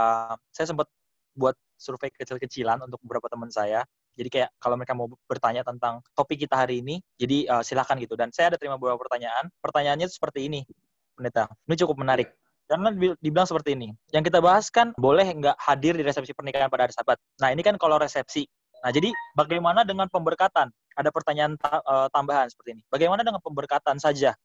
saya 0.55 0.67
sempat 0.71 0.87
buat 1.35 1.59
survei 1.77 2.11
kecil-kecilan 2.15 2.83
untuk 2.87 3.03
beberapa 3.03 3.27
teman 3.31 3.51
saya. 3.51 3.83
Jadi 4.19 4.29
kayak 4.35 4.51
kalau 4.59 4.75
mereka 4.75 4.99
mau 4.99 5.07
bertanya 5.31 5.63
tentang 5.63 6.03
topik 6.11 6.43
kita 6.43 6.59
hari 6.59 6.83
ini, 6.83 6.99
jadi 7.15 7.47
uh, 7.55 7.63
silakan 7.63 8.03
gitu. 8.03 8.19
Dan 8.19 8.35
saya 8.35 8.51
ada 8.55 8.59
terima 8.59 8.75
beberapa 8.75 8.99
pertanyaan. 8.99 9.47
Pertanyaannya 9.63 10.11
seperti 10.11 10.51
ini, 10.51 10.67
pendeta. 11.15 11.47
Ini 11.71 11.75
cukup 11.79 12.03
menarik. 12.03 12.35
Karena 12.69 12.93
dibilang 13.17 13.49
seperti 13.49 13.73
ini. 13.73 13.89
Yang 14.13 14.29
kita 14.29 14.45
bahas 14.45 14.69
kan 14.69 14.93
boleh 15.01 15.25
nggak 15.25 15.57
hadir 15.57 15.97
di 15.97 16.05
resepsi 16.05 16.37
pernikahan 16.37 16.69
pada 16.69 16.85
hari 16.85 16.93
Sabat. 16.93 17.17
Nah 17.41 17.49
ini 17.49 17.65
kan 17.65 17.81
kalau 17.81 17.97
resepsi. 17.97 18.45
Nah 18.85 18.93
jadi 18.93 19.09
bagaimana 19.33 19.89
dengan 19.89 20.07
pemberkatan? 20.13 20.69
Ada 20.93 21.09
pertanyaan 21.09 21.57
ta 21.57 21.81
uh, 21.81 22.13
tambahan 22.13 22.53
seperti 22.53 22.77
ini. 22.77 22.83
Bagaimana 22.93 23.25
dengan 23.25 23.41
pemberkatan 23.41 23.97
saja? 23.97 24.37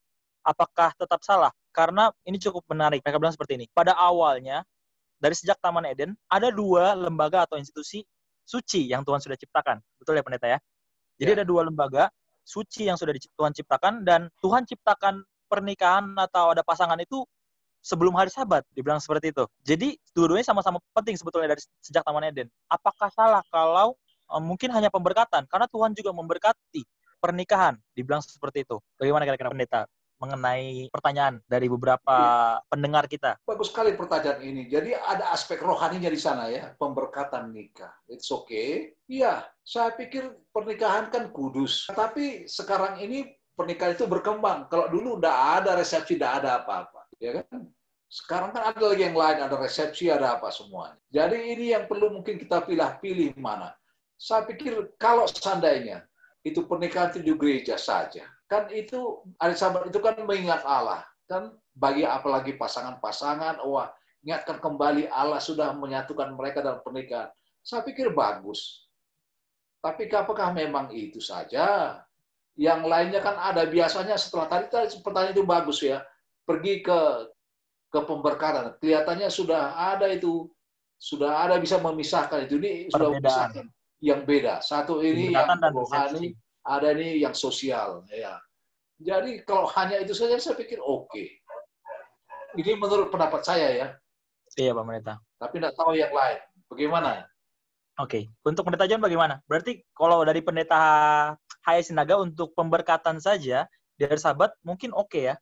Apakah 0.48 0.96
tetap 0.96 1.20
salah? 1.20 1.52
Karena 1.76 2.16
ini 2.24 2.40
cukup 2.40 2.64
menarik. 2.72 3.04
Mereka 3.04 3.20
bilang 3.20 3.36
seperti 3.36 3.60
ini. 3.60 3.66
Pada 3.76 3.92
awalnya 3.92 4.64
dari 5.20 5.36
sejak 5.36 5.60
Taman 5.60 5.84
Eden 5.84 6.16
ada 6.32 6.48
dua 6.48 6.96
lembaga 6.96 7.44
atau 7.44 7.60
institusi 7.60 8.08
suci 8.48 8.88
yang 8.88 9.04
Tuhan 9.04 9.20
sudah 9.20 9.36
ciptakan. 9.36 9.84
Betul 10.00 10.20
ya 10.20 10.24
pendeta 10.24 10.48
ya? 10.48 10.60
Jadi 11.20 11.30
ya. 11.32 11.36
ada 11.42 11.46
dua 11.48 11.68
lembaga 11.68 12.08
suci 12.44 12.88
yang 12.88 12.96
sudah 13.00 13.16
Tuhan 13.16 13.52
ciptakan 13.52 14.04
dan 14.08 14.28
Tuhan 14.44 14.64
ciptakan 14.68 15.24
pernikahan 15.48 16.12
atau 16.16 16.52
ada 16.52 16.64
pasangan 16.64 17.00
itu 17.00 17.24
sebelum 17.84 18.16
hari 18.16 18.32
Sabat, 18.32 18.64
dibilang 18.72 19.04
seperti 19.04 19.36
itu. 19.36 19.44
Jadi 19.62 20.00
dua-duanya 20.16 20.48
sama-sama 20.48 20.80
penting 20.96 21.20
sebetulnya 21.20 21.52
dari 21.52 21.62
sejak 21.84 22.02
Taman 22.08 22.32
Eden. 22.32 22.48
Apakah 22.72 23.12
salah 23.12 23.44
kalau 23.52 24.00
um, 24.32 24.42
mungkin 24.42 24.72
hanya 24.72 24.88
pemberkatan? 24.88 25.44
Karena 25.52 25.68
Tuhan 25.68 25.92
juga 25.92 26.16
memberkati 26.16 26.82
pernikahan, 27.20 27.76
dibilang 27.92 28.24
seperti 28.24 28.64
itu. 28.64 28.80
Bagaimana 28.96 29.28
kira-kira 29.28 29.52
pendeta? 29.52 29.84
mengenai 30.24 30.88
pertanyaan 30.88 31.44
dari 31.52 31.68
beberapa 31.68 32.16
ya. 32.16 32.64
pendengar 32.72 33.12
kita. 33.12 33.36
Bagus 33.44 33.76
sekali 33.76 33.92
pertanyaan 34.00 34.40
ini. 34.40 34.72
Jadi 34.72 34.96
ada 34.96 35.36
aspek 35.36 35.60
rohaninya 35.60 36.08
di 36.08 36.16
sana 36.16 36.48
ya, 36.48 36.72
pemberkatan 36.80 37.52
nikah. 37.52 37.92
It's 38.08 38.32
okay. 38.32 38.96
Iya, 39.12 39.44
saya 39.68 39.92
pikir 39.92 40.32
pernikahan 40.56 41.12
kan 41.12 41.28
kudus. 41.36 41.92
Tapi 41.92 42.48
sekarang 42.48 43.04
ini 43.04 43.36
pernikahan 43.52 44.00
itu 44.00 44.08
berkembang. 44.08 44.72
Kalau 44.72 44.88
dulu 44.88 45.20
udah 45.20 45.60
ada 45.60 45.76
resepsi, 45.76 46.16
udah 46.16 46.40
ada 46.40 46.50
apa-apa. 46.64 47.03
Ya 47.24 47.40
kan? 47.40 47.72
Sekarang 48.12 48.52
kan 48.52 48.76
ada 48.76 48.84
lagi 48.84 49.08
yang 49.08 49.16
lain, 49.16 49.40
ada 49.48 49.56
resepsi, 49.56 50.12
ada 50.12 50.36
apa 50.36 50.52
semuanya. 50.52 51.00
Jadi 51.08 51.56
ini 51.56 51.72
yang 51.72 51.88
perlu 51.88 52.12
mungkin 52.12 52.36
kita 52.36 52.62
pilih-pilih 52.68 53.40
mana. 53.40 53.72
Saya 54.20 54.44
pikir 54.44 54.92
kalau 55.00 55.26
seandainya 55.26 56.04
itu 56.44 56.68
pernikahan 56.68 57.16
itu 57.16 57.24
di 57.24 57.34
gereja 57.34 57.80
saja, 57.80 58.28
kan 58.54 58.70
itu 58.70 59.26
hari 59.42 59.56
Sabat 59.58 59.90
itu 59.90 59.98
kan 59.98 60.14
mengingat 60.22 60.62
Allah 60.68 61.02
kan 61.26 61.50
bagi 61.74 62.06
apalagi 62.06 62.54
pasangan-pasangan 62.60 63.64
wah 63.66 63.90
ingatkan 64.22 64.62
kembali 64.62 65.10
Allah 65.10 65.42
sudah 65.42 65.74
menyatukan 65.74 66.38
mereka 66.38 66.62
dalam 66.62 66.86
pernikahan 66.86 67.34
saya 67.66 67.82
pikir 67.82 68.14
bagus 68.14 68.86
tapi 69.82 70.06
apakah 70.14 70.54
memang 70.54 70.94
itu 70.94 71.18
saja 71.18 71.98
yang 72.54 72.86
lainnya 72.86 73.18
kan 73.24 73.34
ada 73.42 73.66
biasanya 73.66 74.14
setelah 74.14 74.46
tadi 74.46 74.70
tadi 74.70 75.02
pertanyaan 75.02 75.34
itu 75.34 75.44
bagus 75.44 75.82
ya 75.82 76.06
pergi 76.44 76.84
ke 76.84 77.00
ke 77.94 78.00
pemberkatan 78.04 78.76
kelihatannya 78.82 79.30
sudah 79.30 79.78
ada 79.78 80.10
itu 80.10 80.50
sudah 80.98 81.46
ada 81.46 81.60
bisa 81.60 81.78
memisahkan 81.78 82.48
itu 82.48 82.58
ini 82.60 82.90
sudah 82.90 83.10
memisahkan 83.16 83.66
yang 84.04 84.28
beda 84.28 84.60
satu 84.60 85.00
ini 85.00 85.32
yang 85.32 85.48
rohani 85.72 86.36
ada 86.64 86.96
ini 86.96 87.20
yang 87.20 87.36
sosial 87.36 88.08
ya. 88.08 88.40
Jadi 89.04 89.44
kalau 89.44 89.68
hanya 89.76 90.00
itu 90.00 90.16
saja 90.16 90.40
saya 90.40 90.56
pikir 90.56 90.80
oke. 90.80 91.12
Okay. 91.12 91.28
Ini 92.56 92.80
menurut 92.80 93.12
pendapat 93.12 93.44
saya 93.44 93.68
ya. 93.74 93.88
Iya 94.56 94.72
Pak 94.72 94.84
Pendeta. 94.86 95.16
Tapi 95.42 95.54
tidak 95.60 95.74
tahu 95.76 95.92
yang 95.98 96.14
lain. 96.14 96.40
Bagaimana? 96.72 97.28
Oke, 98.02 98.26
okay. 98.26 98.34
untuk 98.42 98.66
pendeta 98.66 98.90
John 98.90 99.06
bagaimana? 99.06 99.38
Berarti 99.46 99.86
kalau 99.94 100.26
dari 100.26 100.42
pendeta 100.42 100.82
Haya 101.62 101.82
Sinaga 101.86 102.18
untuk 102.18 102.50
pemberkatan 102.58 103.22
saja 103.22 103.70
dari 104.02 104.18
sahabat 104.18 104.50
mungkin 104.66 104.90
oke 104.98 105.14
okay 105.14 105.34
ya? 105.34 105.36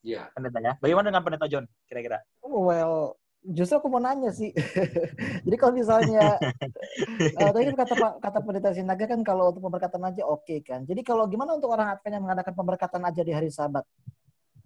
Iya. 0.00 0.32
Pendeta 0.32 0.58
ya. 0.60 0.72
Bagaimana 0.80 1.12
dengan 1.12 1.24
pendeta 1.24 1.46
John 1.48 1.64
kira-kira? 1.84 2.18
Well, 2.40 3.20
justru 3.44 3.80
aku 3.80 3.88
mau 3.88 4.00
nanya 4.00 4.32
sih. 4.32 4.52
Jadi 5.44 5.56
kalau 5.56 5.72
misalnya 5.72 6.36
uh, 6.36 7.52
tadi 7.52 7.64
kan 7.72 7.76
kata 7.84 7.94
kata 8.20 8.38
pendeta 8.44 8.70
Sinaga 8.76 9.04
kan 9.08 9.20
kalau 9.24 9.52
untuk 9.52 9.64
pemberkatan 9.64 10.02
aja 10.04 10.22
oke 10.28 10.44
okay, 10.44 10.60
kan. 10.60 10.84
Jadi 10.84 11.00
kalau 11.00 11.24
gimana 11.28 11.56
untuk 11.56 11.72
orang 11.72 11.92
Advent 11.96 12.20
yang 12.20 12.24
mengadakan 12.24 12.54
pemberkatan 12.56 13.02
aja 13.04 13.22
di 13.24 13.32
hari 13.32 13.48
Sabat? 13.48 13.84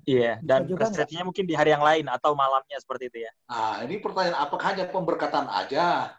Iya, 0.05 0.37
dan 0.45 0.69
resepsinya 0.69 1.25
mungkin 1.25 1.49
di 1.49 1.57
hari 1.57 1.73
yang 1.73 1.81
lain 1.81 2.05
atau 2.13 2.37
malamnya 2.37 2.77
seperti 2.77 3.09
itu 3.09 3.19
ya. 3.25 3.33
Ah, 3.49 3.81
ini 3.89 3.97
pertanyaan 3.97 4.37
apakah 4.37 4.77
hanya 4.77 4.85
pemberkatan 4.93 5.49
aja? 5.49 6.13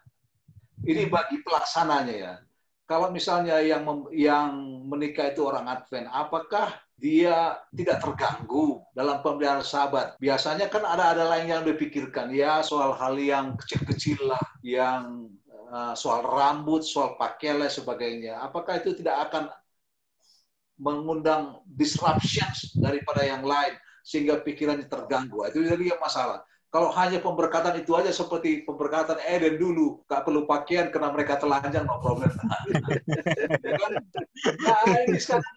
Ini 0.81 1.05
bagi 1.05 1.45
pelaksananya 1.45 2.15
ya. 2.17 2.33
Kalau 2.89 3.13
misalnya 3.13 3.61
yang 3.61 3.85
yang 4.09 4.49
menikah 4.89 5.29
itu 5.29 5.45
orang 5.45 5.69
Advent, 5.69 6.09
apakah 6.09 6.84
dia 6.95 7.59
tidak 7.75 7.99
terganggu 7.99 8.79
dalam 8.95 9.19
pemeliharaan 9.19 9.67
sahabat. 9.67 10.15
Biasanya 10.15 10.71
kan 10.71 10.87
ada-ada 10.87 11.27
lain 11.27 11.51
yang 11.51 11.63
dipikirkan, 11.67 12.31
ya 12.31 12.63
soal 12.63 12.95
hal 12.95 13.19
yang 13.19 13.59
kecil-kecil 13.59 14.23
lah, 14.23 14.39
yang 14.63 15.27
uh, 15.67 15.91
soal 15.91 16.23
rambut, 16.23 16.87
soal 16.87 17.19
pakaian 17.19 17.59
dan 17.59 17.67
sebagainya. 17.67 18.39
Apakah 18.39 18.79
itu 18.79 18.95
tidak 18.95 19.27
akan 19.27 19.51
mengundang 20.79 21.63
disruptions 21.67 22.75
daripada 22.75 23.23
yang 23.27 23.43
lain 23.43 23.75
sehingga 24.07 24.39
pikirannya 24.39 24.87
terganggu? 24.87 25.43
Itu 25.51 25.67
jadi 25.67 25.99
masalah. 25.99 26.47
Kalau 26.75 26.91
hanya 26.91 27.23
pemberkatan 27.23 27.79
itu 27.79 27.95
aja 27.95 28.11
seperti 28.11 28.67
pemberkatan 28.67 29.15
Eden 29.23 29.55
dulu, 29.55 30.03
gak 30.11 30.27
perlu 30.27 30.43
pakaian 30.43 30.91
karena 30.91 31.07
mereka 31.07 31.39
telanjang, 31.39 31.87
no 31.87 32.03
problem. 32.03 32.27
nah, 34.59 34.83
ini 35.07 35.15
sekarang 35.15 35.55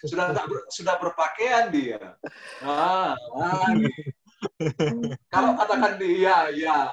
sudah 0.00 0.32
gak 0.32 0.46
ber, 0.48 0.64
sudah 0.72 0.96
berpakaian 0.96 1.68
dia. 1.68 2.16
Nah, 2.64 3.12
nah, 3.36 3.68
Kalau 5.28 5.60
katakan 5.60 6.00
dia, 6.00 6.48
ya, 6.56 6.88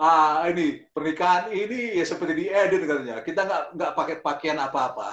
ah 0.00 0.48
ini 0.48 0.88
pernikahan 0.96 1.52
ini 1.52 2.00
ya 2.00 2.04
seperti 2.08 2.32
di 2.32 2.46
edit 2.48 2.88
katanya. 2.88 3.20
Kita 3.20 3.44
nggak 3.44 3.62
nggak 3.76 3.92
pakai 3.92 4.16
pakaian 4.24 4.56
apa-apa. 4.56 5.12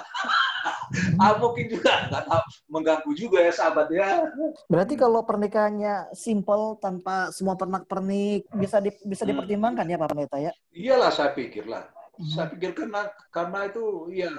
ah, 1.22 1.32
mungkin 1.36 1.68
juga 1.68 2.08
nggak 2.08 2.24
mengganggu 2.72 3.12
juga 3.12 3.44
ya 3.44 3.52
sahabat 3.52 3.92
ya. 3.92 4.24
Berarti 4.64 4.96
kalau 4.96 5.20
pernikahannya 5.28 6.16
simple 6.16 6.80
tanpa 6.80 7.28
semua 7.36 7.52
pernak-pernik 7.54 8.48
bisa 8.56 8.80
di, 8.80 8.88
bisa 9.04 9.28
Hmm. 9.28 9.36
dipertimbangkan 9.36 9.84
ya 9.84 10.00
Pak 10.00 10.08
Pendeta 10.08 10.36
ya. 10.40 10.52
Iyalah 10.72 11.12
saya 11.12 11.36
pikir 11.36 11.68
lah. 11.68 11.84
Hmm. 12.16 12.24
Saya 12.32 12.46
pikir 12.48 12.72
karena 12.72 13.12
karena 13.28 13.68
itu 13.68 14.08
ya 14.08 14.32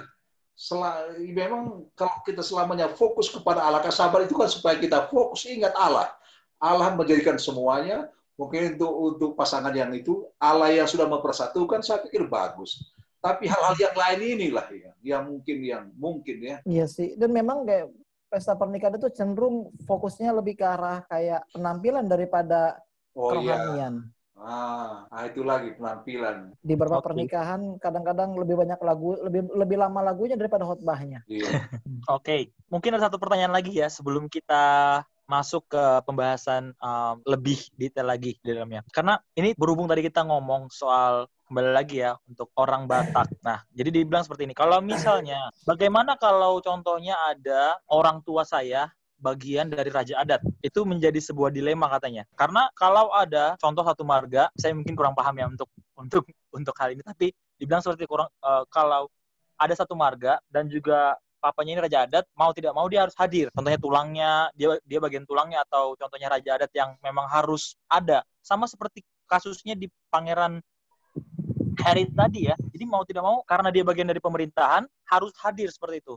sel- 0.58 1.14
memang 1.30 1.86
kalau 1.94 2.18
kita 2.26 2.42
selamanya 2.42 2.90
fokus 2.90 3.30
kepada 3.30 3.62
Allah, 3.62 3.86
sabar 3.88 4.26
itu 4.26 4.34
kan 4.34 4.50
supaya 4.50 4.74
kita 4.76 5.06
fokus 5.06 5.46
ingat 5.46 5.72
Allah. 5.78 6.10
Allah 6.58 6.90
menjadikan 6.92 7.38
semuanya. 7.38 8.10
Mungkin 8.40 8.80
untuk 8.80 8.92
untuk 8.96 9.30
pasangan 9.36 9.76
yang 9.76 9.92
itu 9.92 10.24
Allah 10.40 10.72
yang 10.72 10.88
sudah 10.88 11.04
mempersatukan, 11.04 11.84
saya 11.84 12.00
pikir 12.00 12.24
bagus. 12.24 12.80
Tapi 13.20 13.44
hal-hal 13.44 13.76
yang 13.76 13.92
lain 13.92 14.20
inilah 14.40 14.64
ya, 14.72 14.92
yang 15.04 15.28
mungkin 15.28 15.56
yang 15.60 15.84
mungkin 15.92 16.40
ya. 16.40 16.56
Iya 16.64 16.88
sih. 16.88 17.20
Dan 17.20 17.36
memang 17.36 17.68
kayak 17.68 17.92
pesta 18.32 18.56
pernikahan 18.56 18.96
itu 18.96 19.12
cenderung 19.12 19.68
fokusnya 19.84 20.32
lebih 20.32 20.56
ke 20.56 20.64
arah 20.64 21.04
kayak 21.04 21.44
penampilan 21.52 22.08
daripada 22.08 22.80
Oh 23.12 23.34
iya, 23.36 23.58
kerohanian. 23.58 23.94
ah, 24.40 25.04
ah, 25.12 25.22
itu 25.28 25.44
lagi 25.44 25.76
penampilan. 25.76 26.56
Di 26.64 26.72
beberapa 26.78 27.04
Oke. 27.04 27.12
pernikahan 27.12 27.76
kadang-kadang 27.76 28.32
lebih 28.40 28.56
banyak 28.56 28.80
lagu, 28.80 29.20
lebih 29.20 29.52
lebih 29.52 29.76
lama 29.76 30.00
lagunya 30.00 30.38
daripada 30.40 30.64
khotbahnya. 30.64 31.20
Iya. 31.28 31.44
Oke, 32.16 32.56
mungkin 32.72 32.96
ada 32.96 33.10
satu 33.10 33.20
pertanyaan 33.20 33.52
lagi 33.52 33.76
ya 33.76 33.92
sebelum 33.92 34.32
kita 34.32 35.04
masuk 35.30 35.70
ke 35.70 35.84
pembahasan 36.02 36.74
um, 36.82 37.22
lebih 37.22 37.62
detail 37.78 38.10
lagi 38.10 38.34
di 38.42 38.50
dalamnya. 38.50 38.82
Karena 38.90 39.14
ini 39.38 39.54
berhubung 39.54 39.86
tadi 39.86 40.02
kita 40.02 40.26
ngomong 40.26 40.66
soal 40.74 41.30
kembali 41.46 41.70
lagi 41.70 42.02
ya 42.02 42.18
untuk 42.26 42.50
orang 42.58 42.90
Batak. 42.90 43.30
Nah, 43.46 43.62
jadi 43.70 44.02
dibilang 44.02 44.26
seperti 44.26 44.50
ini. 44.50 44.54
Kalau 44.58 44.82
misalnya, 44.82 45.54
bagaimana 45.62 46.18
kalau 46.18 46.58
contohnya 46.58 47.14
ada 47.30 47.78
orang 47.86 48.18
tua 48.26 48.42
saya 48.42 48.90
bagian 49.20 49.68
dari 49.68 49.92
raja 49.92 50.16
adat 50.24 50.40
itu 50.64 50.80
menjadi 50.88 51.20
sebuah 51.20 51.52
dilema 51.52 51.92
katanya 51.92 52.24
karena 52.32 52.72
kalau 52.72 53.12
ada 53.12 53.52
contoh 53.60 53.84
satu 53.84 54.00
marga 54.00 54.48
saya 54.56 54.72
mungkin 54.72 54.96
kurang 54.96 55.12
paham 55.12 55.36
ya 55.36 55.44
untuk 55.44 55.68
untuk 55.92 56.24
untuk 56.56 56.72
hal 56.80 56.96
ini 56.96 57.04
tapi 57.04 57.28
dibilang 57.60 57.84
seperti 57.84 58.08
kurang 58.08 58.32
eh, 58.32 58.64
kalau 58.72 59.12
ada 59.60 59.74
satu 59.76 59.92
marga 59.92 60.40
dan 60.48 60.72
juga 60.72 61.20
papanya 61.40 61.72
ini 61.74 61.80
raja 61.88 61.98
adat 62.04 62.24
mau 62.36 62.52
tidak 62.52 62.76
mau 62.76 62.86
dia 62.86 63.08
harus 63.08 63.16
hadir. 63.16 63.48
Contohnya 63.50 63.80
tulangnya 63.80 64.52
dia 64.52 64.76
dia 64.84 65.00
bagian 65.00 65.24
tulangnya 65.24 65.64
atau 65.64 65.96
contohnya 65.96 66.28
raja 66.28 66.60
adat 66.60 66.70
yang 66.76 66.94
memang 67.00 67.26
harus 67.26 67.74
ada. 67.88 68.22
Sama 68.44 68.68
seperti 68.68 69.02
kasusnya 69.24 69.74
di 69.74 69.88
pangeran 70.12 70.60
Harry 71.80 72.04
tadi 72.12 72.52
ya. 72.52 72.54
Jadi 72.70 72.84
mau 72.84 73.02
tidak 73.08 73.24
mau 73.24 73.40
karena 73.48 73.72
dia 73.72 73.82
bagian 73.82 74.06
dari 74.06 74.20
pemerintahan 74.20 74.84
harus 75.08 75.32
hadir 75.40 75.72
seperti 75.72 76.04
itu. 76.04 76.14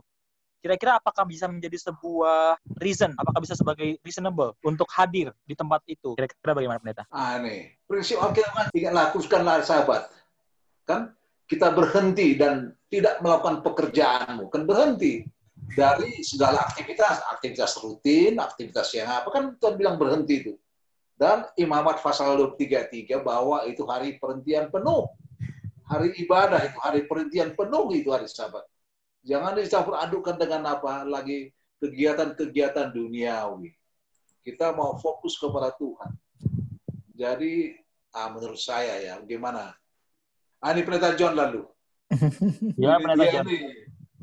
Kira-kira 0.64 0.96
apakah 0.96 1.28
bisa 1.28 1.44
menjadi 1.44 1.76
sebuah 1.76 2.56
reason 2.80 3.12
apakah 3.20 3.44
bisa 3.44 3.52
sebagai 3.52 4.00
reasonable 4.00 4.56
untuk 4.64 4.88
hadir 4.96 5.28
di 5.44 5.52
tempat 5.52 5.84
itu? 5.84 6.16
Kira-kira 6.16 6.56
bagaimana 6.56 6.80
pendeta? 6.80 7.04
Aneh. 7.12 7.76
Prinsip 7.84 8.16
Alkitab 8.16 8.52
kan 8.56 8.66
ingat 8.72 8.92
lakukanlah 8.96 9.60
sahabat. 9.60 10.08
Kan? 10.88 11.12
Kita 11.44 11.68
berhenti 11.76 12.40
dan 12.40 12.72
tidak 12.94 13.18
melakukan 13.18 13.66
pekerjaanmu. 13.66 14.46
Kan 14.54 14.62
berhenti 14.62 15.26
dari 15.74 16.22
segala 16.22 16.62
aktivitas, 16.62 17.26
aktivitas 17.34 17.74
rutin, 17.82 18.38
aktivitas 18.38 18.94
yang 18.94 19.10
apa 19.10 19.28
kan 19.34 19.58
Tuhan 19.58 19.74
bilang 19.74 19.98
berhenti 19.98 20.46
itu. 20.46 20.54
Dan 21.14 21.46
Imamat 21.58 22.02
pasal 22.02 22.34
33 22.34 23.22
bahwa 23.22 23.66
itu 23.66 23.82
hari 23.86 24.18
perhentian 24.18 24.70
penuh. 24.70 25.10
Hari 25.84 26.16
ibadah 26.22 26.58
itu 26.64 26.78
hari 26.80 27.00
perhentian 27.06 27.54
penuh 27.54 27.90
itu 27.94 28.10
hari 28.10 28.30
Sabat. 28.30 28.66
Jangan 29.24 29.56
dicampur 29.56 29.94
adukkan 29.98 30.36
dengan 30.36 30.62
apa 30.68 31.06
lagi 31.06 31.54
kegiatan-kegiatan 31.80 32.92
duniawi. 32.92 33.72
Kita 34.44 34.76
mau 34.76 34.96
fokus 35.00 35.40
kepada 35.40 35.72
Tuhan. 35.76 36.12
Jadi, 37.14 37.78
ah, 38.12 38.28
menurut 38.28 38.60
saya 38.60 39.00
ya, 39.00 39.14
gimana? 39.24 39.72
Ah, 40.60 40.72
ini 40.74 40.84
pendeta 40.84 41.16
John 41.16 41.36
lalu. 41.36 41.64
Gimana 42.78 43.12
dia 43.16 43.30
John 43.40 43.46
nih. 43.48 43.60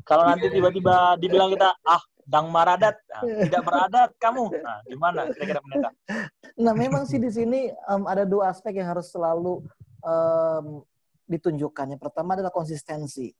kalau 0.06 0.24
nanti 0.26 0.46
tiba-tiba 0.48 1.18
dibilang 1.18 1.50
kita 1.52 1.74
ah 1.82 2.02
dang 2.22 2.48
maradat 2.48 2.94
nah, 3.10 3.22
tidak 3.26 3.62
beradat 3.66 4.10
kamu 4.22 4.44
nah 4.62 4.78
gimana 4.86 5.20
kira-kira 5.34 5.60
pendeta 5.60 5.90
Nah, 6.60 6.74
memang 6.76 7.08
sih 7.08 7.16
di 7.16 7.32
sini 7.32 7.72
em, 7.72 8.02
ada 8.04 8.28
dua 8.28 8.52
aspek 8.52 8.76
yang 8.76 8.92
harus 8.92 9.08
selalu 9.08 9.64
em, 10.04 10.84
ditunjukkan. 11.24 11.96
Yang 11.96 12.02
pertama 12.04 12.36
adalah 12.36 12.52
konsistensi. 12.52 13.32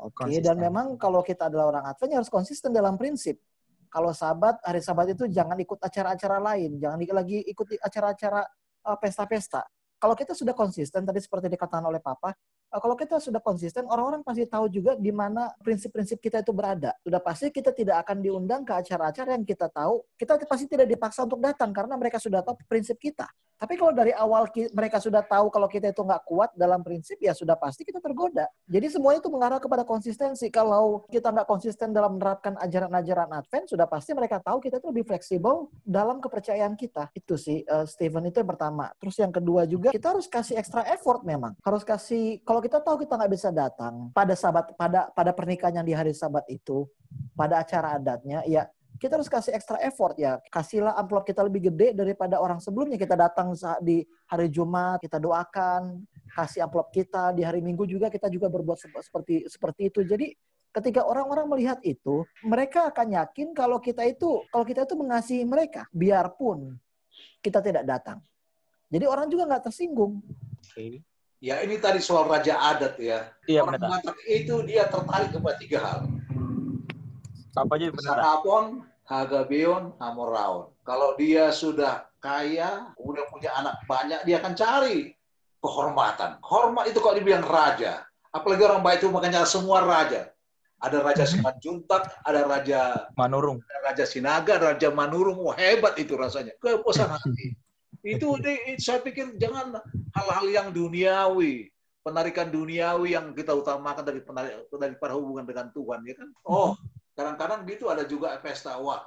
Oke, 0.00 0.24
Konsisten. 0.24 0.46
dan 0.48 0.56
memang 0.56 0.96
kalau 0.96 1.20
kita 1.20 1.52
adalah 1.52 1.68
orang 1.68 1.84
Advent 1.92 2.16
ya 2.16 2.18
harus 2.24 2.32
konsisten 2.32 2.72
dalam 2.72 2.96
prinsip. 2.96 3.36
Kalau 3.90 4.14
sabat, 4.14 4.56
hari 4.64 4.80
sabat 4.80 5.12
itu 5.12 5.26
jangan 5.28 5.58
ikut 5.58 5.76
acara-acara 5.76 6.38
lain, 6.38 6.78
jangan 6.78 6.96
lagi 7.12 7.42
ikuti 7.44 7.74
acara-acara 7.76 8.40
eh, 8.86 8.96
pesta-pesta. 9.02 9.66
Kalau 10.00 10.16
kita 10.16 10.32
sudah 10.32 10.56
konsisten, 10.56 11.04
tadi 11.04 11.20
seperti 11.20 11.52
dikatakan 11.52 11.84
oleh 11.84 12.00
Papa, 12.00 12.32
kalau 12.78 12.94
kita 12.94 13.18
sudah 13.18 13.42
konsisten, 13.42 13.82
orang-orang 13.90 14.22
pasti 14.22 14.46
tahu 14.46 14.70
juga 14.70 14.94
di 14.94 15.10
mana 15.10 15.50
prinsip-prinsip 15.58 16.22
kita 16.22 16.46
itu 16.46 16.54
berada. 16.54 16.94
Sudah 17.02 17.18
pasti 17.18 17.50
kita 17.50 17.74
tidak 17.74 18.06
akan 18.06 18.22
diundang 18.22 18.62
ke 18.62 18.70
acara-acara 18.70 19.34
yang 19.34 19.42
kita 19.42 19.66
tahu, 19.66 20.06
kita 20.14 20.38
pasti 20.46 20.70
tidak 20.70 20.86
dipaksa 20.86 21.26
untuk 21.26 21.42
datang 21.42 21.74
karena 21.74 21.98
mereka 21.98 22.22
sudah 22.22 22.46
tahu 22.46 22.54
prinsip 22.70 22.94
kita. 23.02 23.26
Tapi 23.60 23.76
kalau 23.76 23.92
dari 23.92 24.16
awal 24.16 24.48
mereka 24.72 24.96
sudah 24.96 25.20
tahu 25.20 25.52
kalau 25.52 25.68
kita 25.68 25.92
itu 25.92 26.00
nggak 26.00 26.24
kuat 26.24 26.50
dalam 26.56 26.80
prinsip, 26.80 27.20
ya 27.20 27.36
sudah 27.36 27.60
pasti 27.60 27.84
kita 27.84 28.00
tergoda. 28.00 28.48
Jadi 28.64 28.88
semuanya 28.88 29.20
itu 29.20 29.28
mengarah 29.28 29.60
kepada 29.60 29.84
konsistensi. 29.84 30.48
Kalau 30.48 31.04
kita 31.12 31.28
nggak 31.28 31.44
konsisten 31.44 31.92
dalam 31.92 32.16
menerapkan 32.16 32.56
ajaran-ajaran 32.56 33.28
Advent, 33.36 33.68
sudah 33.68 33.84
pasti 33.84 34.16
mereka 34.16 34.40
tahu 34.40 34.64
kita 34.64 34.80
itu 34.80 34.88
lebih 34.88 35.04
fleksibel 35.04 35.68
dalam 35.84 36.24
kepercayaan 36.24 36.72
kita. 36.72 37.12
Itu 37.12 37.36
sih, 37.36 37.60
eh, 37.60 37.84
Steven, 37.84 38.32
itu 38.32 38.40
yang 38.40 38.48
pertama. 38.48 38.88
Terus 38.96 39.20
yang 39.20 39.28
kedua 39.28 39.68
juga, 39.68 39.92
kita 39.92 40.16
harus 40.16 40.24
kasih 40.24 40.56
extra 40.56 40.80
effort 40.88 41.20
memang. 41.20 41.52
Harus 41.60 41.84
kasih, 41.84 42.40
kalau 42.48 42.64
kita 42.64 42.80
tahu 42.80 43.04
kita 43.04 43.20
nggak 43.20 43.32
bisa 43.36 43.52
datang 43.52 44.08
pada 44.16 44.32
sabat, 44.32 44.72
pada 44.72 45.12
pada 45.12 45.36
pernikahan 45.36 45.84
yang 45.84 45.86
di 45.86 45.92
hari 45.92 46.16
sabat 46.16 46.48
itu, 46.48 46.88
pada 47.36 47.60
acara 47.60 48.00
adatnya, 48.00 48.40
ya 48.48 48.64
kita 49.00 49.16
harus 49.16 49.32
kasih 49.32 49.56
extra 49.56 49.80
effort 49.80 50.12
ya. 50.20 50.36
Kasihlah 50.52 50.92
amplop 50.92 51.24
kita 51.24 51.40
lebih 51.40 51.72
gede 51.72 51.96
daripada 51.96 52.36
orang 52.36 52.60
sebelumnya. 52.60 53.00
Kita 53.00 53.16
datang 53.16 53.56
saat 53.56 53.80
di 53.80 54.04
hari 54.28 54.52
Jumat, 54.52 55.00
kita 55.00 55.16
doakan, 55.16 56.04
kasih 56.36 56.68
amplop 56.68 56.92
kita 56.92 57.32
di 57.32 57.40
hari 57.40 57.64
Minggu 57.64 57.88
juga 57.88 58.12
kita 58.12 58.28
juga 58.28 58.52
berbuat 58.52 58.76
sep- 58.76 59.00
seperti 59.00 59.48
seperti 59.48 59.88
itu. 59.88 60.04
Jadi 60.04 60.36
ketika 60.76 61.08
orang-orang 61.08 61.48
melihat 61.48 61.80
itu, 61.80 62.28
mereka 62.44 62.92
akan 62.92 63.16
yakin 63.16 63.56
kalau 63.56 63.80
kita 63.80 64.04
itu 64.04 64.44
kalau 64.52 64.68
kita 64.68 64.84
itu 64.84 64.94
mengasihi 65.00 65.48
mereka, 65.48 65.88
biarpun 65.96 66.76
kita 67.40 67.64
tidak 67.64 67.88
datang. 67.88 68.20
Jadi 68.92 69.08
orang 69.08 69.32
juga 69.32 69.48
nggak 69.48 69.72
tersinggung. 69.72 70.20
oke 70.60 71.00
Ya 71.40 71.64
ini 71.64 71.80
tadi 71.80 72.04
soal 72.04 72.28
raja 72.28 72.60
adat 72.60 73.00
ya. 73.00 73.32
iya 73.48 73.64
Orang 73.64 73.80
itu 74.28 74.60
dia 74.68 74.84
tertarik 74.92 75.32
kepada 75.32 75.56
tiga 75.56 75.78
hal. 75.80 76.00
apa 77.56 77.72
aja 77.80 77.88
Sarapon, 77.96 78.84
Hagabeon, 79.10 79.98
Hamoraon. 79.98 80.70
Kalau 80.86 81.18
dia 81.18 81.50
sudah 81.50 82.06
kaya, 82.22 82.94
kemudian 82.94 83.26
punya 83.26 83.50
anak 83.58 83.82
banyak, 83.90 84.22
dia 84.22 84.38
akan 84.38 84.54
cari 84.54 85.10
kehormatan. 85.58 86.38
Hormat 86.46 86.86
itu 86.86 87.02
kalau 87.02 87.18
dibilang 87.18 87.42
raja. 87.42 88.06
Apalagi 88.30 88.62
orang 88.62 88.86
baik 88.86 89.02
itu 89.02 89.10
makanya 89.10 89.42
semua 89.42 89.82
raja. 89.82 90.30
Ada 90.80 91.04
Raja 91.04 91.28
Simanjuntak, 91.28 92.24
ada 92.24 92.48
Raja 92.48 93.12
manurung 93.12 93.60
ada 93.68 93.92
Raja 93.92 94.08
Sinaga, 94.08 94.56
ada 94.56 94.72
Raja 94.72 94.88
Manurung. 94.88 95.36
Wah, 95.44 95.52
hebat 95.52 95.92
itu 96.00 96.16
rasanya. 96.16 96.56
Kepuasan 96.56 97.12
hati. 97.12 97.52
Itu, 98.00 98.32
saya 98.80 99.04
pikir 99.04 99.36
jangan 99.36 99.76
hal-hal 100.16 100.46
yang 100.48 100.68
duniawi. 100.72 101.68
Penarikan 102.00 102.48
duniawi 102.48 103.12
yang 103.12 103.36
kita 103.36 103.52
utamakan 103.52 104.00
dari 104.00 104.24
penarik, 104.24 104.72
daripada 104.72 105.12
hubungan 105.20 105.44
dengan 105.44 105.68
Tuhan. 105.68 106.00
ya 106.08 106.16
kan? 106.16 106.32
Oh, 106.48 106.80
kadang-kadang 107.14 107.66
gitu 107.66 107.88
ada 107.90 108.04
juga 108.06 108.34
pesta. 108.42 108.78
Wah, 108.78 109.04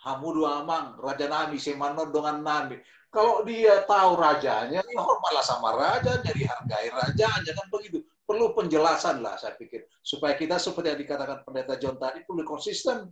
Hamudu 0.00 0.48
Amang, 0.48 0.96
Raja 0.96 1.28
Nami, 1.28 1.60
Semanor 1.60 2.08
dengan 2.08 2.40
Nami. 2.40 2.80
Kalau 3.10 3.42
dia 3.42 3.82
tahu 3.90 4.14
rajanya, 4.14 4.80
ya 4.86 5.00
hormatlah 5.02 5.42
sama 5.42 5.74
raja, 5.74 6.22
jadi 6.22 6.46
hargai 6.46 6.94
rajanya, 6.94 7.52
kan 7.52 7.66
begitu. 7.74 8.06
Perlu 8.22 8.54
penjelasan 8.54 9.18
lah, 9.18 9.34
saya 9.34 9.58
pikir. 9.58 9.82
Supaya 9.98 10.38
kita 10.38 10.62
seperti 10.62 10.94
yang 10.94 11.00
dikatakan 11.02 11.42
pendeta 11.42 11.74
John 11.74 11.98
tadi, 11.98 12.22
perlu 12.22 12.46
konsisten. 12.46 13.10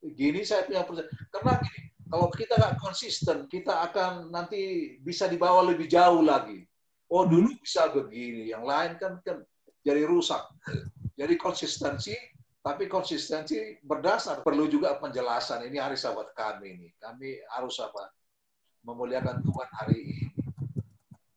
Gini 0.00 0.40
saya 0.40 0.64
punya 0.64 0.88
percaya. 0.88 1.12
Karena 1.28 1.52
gini, 1.60 1.80
kalau 2.08 2.28
kita 2.32 2.54
nggak 2.56 2.74
konsisten, 2.80 3.44
kita 3.44 3.84
akan 3.92 4.32
nanti 4.32 4.96
bisa 5.04 5.28
dibawa 5.28 5.60
lebih 5.68 5.84
jauh 5.84 6.24
lagi. 6.24 6.64
Oh 7.12 7.28
dulu 7.28 7.54
bisa 7.60 7.92
begini, 7.92 8.50
yang 8.50 8.64
lain 8.64 8.96
kan 8.96 9.20
kan 9.20 9.44
jadi 9.84 10.02
rusak. 10.08 10.42
Jadi 11.14 11.34
konsistensi, 11.36 12.16
tapi 12.66 12.90
konsistensi 12.90 13.78
berdasar 13.78 14.42
perlu 14.42 14.66
juga 14.66 14.98
penjelasan. 14.98 15.70
Ini 15.70 15.78
hari 15.78 15.94
sahabat 15.94 16.34
kami 16.34 16.74
ini, 16.74 16.88
kami 16.98 17.38
harus 17.54 17.78
apa? 17.78 18.10
memuliakan 18.86 19.42
Tuhan 19.42 19.70
hari 19.82 19.98
ini. 19.98 20.26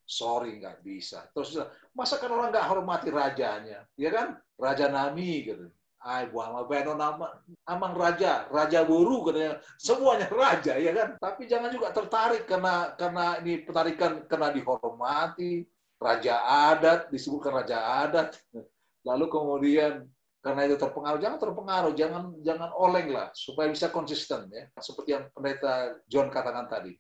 Sorry, 0.05 0.61
nggak 0.61 0.85
bisa. 0.85 1.25
Terus 1.33 1.57
masa 1.97 2.21
kan 2.21 2.29
orang 2.29 2.53
nggak 2.53 2.69
hormati 2.69 3.09
rajanya, 3.09 3.89
ya 3.97 4.09
kan? 4.13 4.37
Raja 4.53 4.89
Nami 4.89 5.49
gitu. 5.49 5.65
Ay, 5.99 6.29
buah 6.29 6.63
beno 6.63 6.93
nama 6.93 7.41
amang 7.67 7.97
raja, 7.97 8.45
raja 8.53 8.85
buru 8.85 9.25
katanya. 9.25 9.57
Semuanya 9.81 10.29
raja 10.29 10.77
ya 10.77 10.93
kan. 10.93 11.17
Tapi 11.17 11.49
jangan 11.49 11.73
juga 11.73 11.89
tertarik 11.89 12.45
karena 12.45 12.93
karena 12.93 13.25
ini 13.41 13.65
petarikan 13.65 14.23
karena 14.29 14.53
dihormati, 14.53 15.65
raja 15.97 16.39
adat 16.69 17.09
disebutkan 17.09 17.65
raja 17.65 17.77
adat. 18.05 18.37
Lalu 19.03 19.25
kemudian 19.27 20.07
karena 20.39 20.71
itu 20.71 20.79
terpengaruh, 20.79 21.19
jangan 21.19 21.39
terpengaruh, 21.39 21.93
jangan 21.99 22.23
jangan 22.39 22.71
oleng 22.71 23.11
lah 23.11 23.27
supaya 23.35 23.67
bisa 23.67 23.91
konsisten 23.91 24.47
ya. 24.47 24.71
Seperti 24.79 25.11
yang 25.11 25.27
pendeta 25.35 25.99
John 26.07 26.31
katakan 26.31 26.71
tadi. 26.71 26.95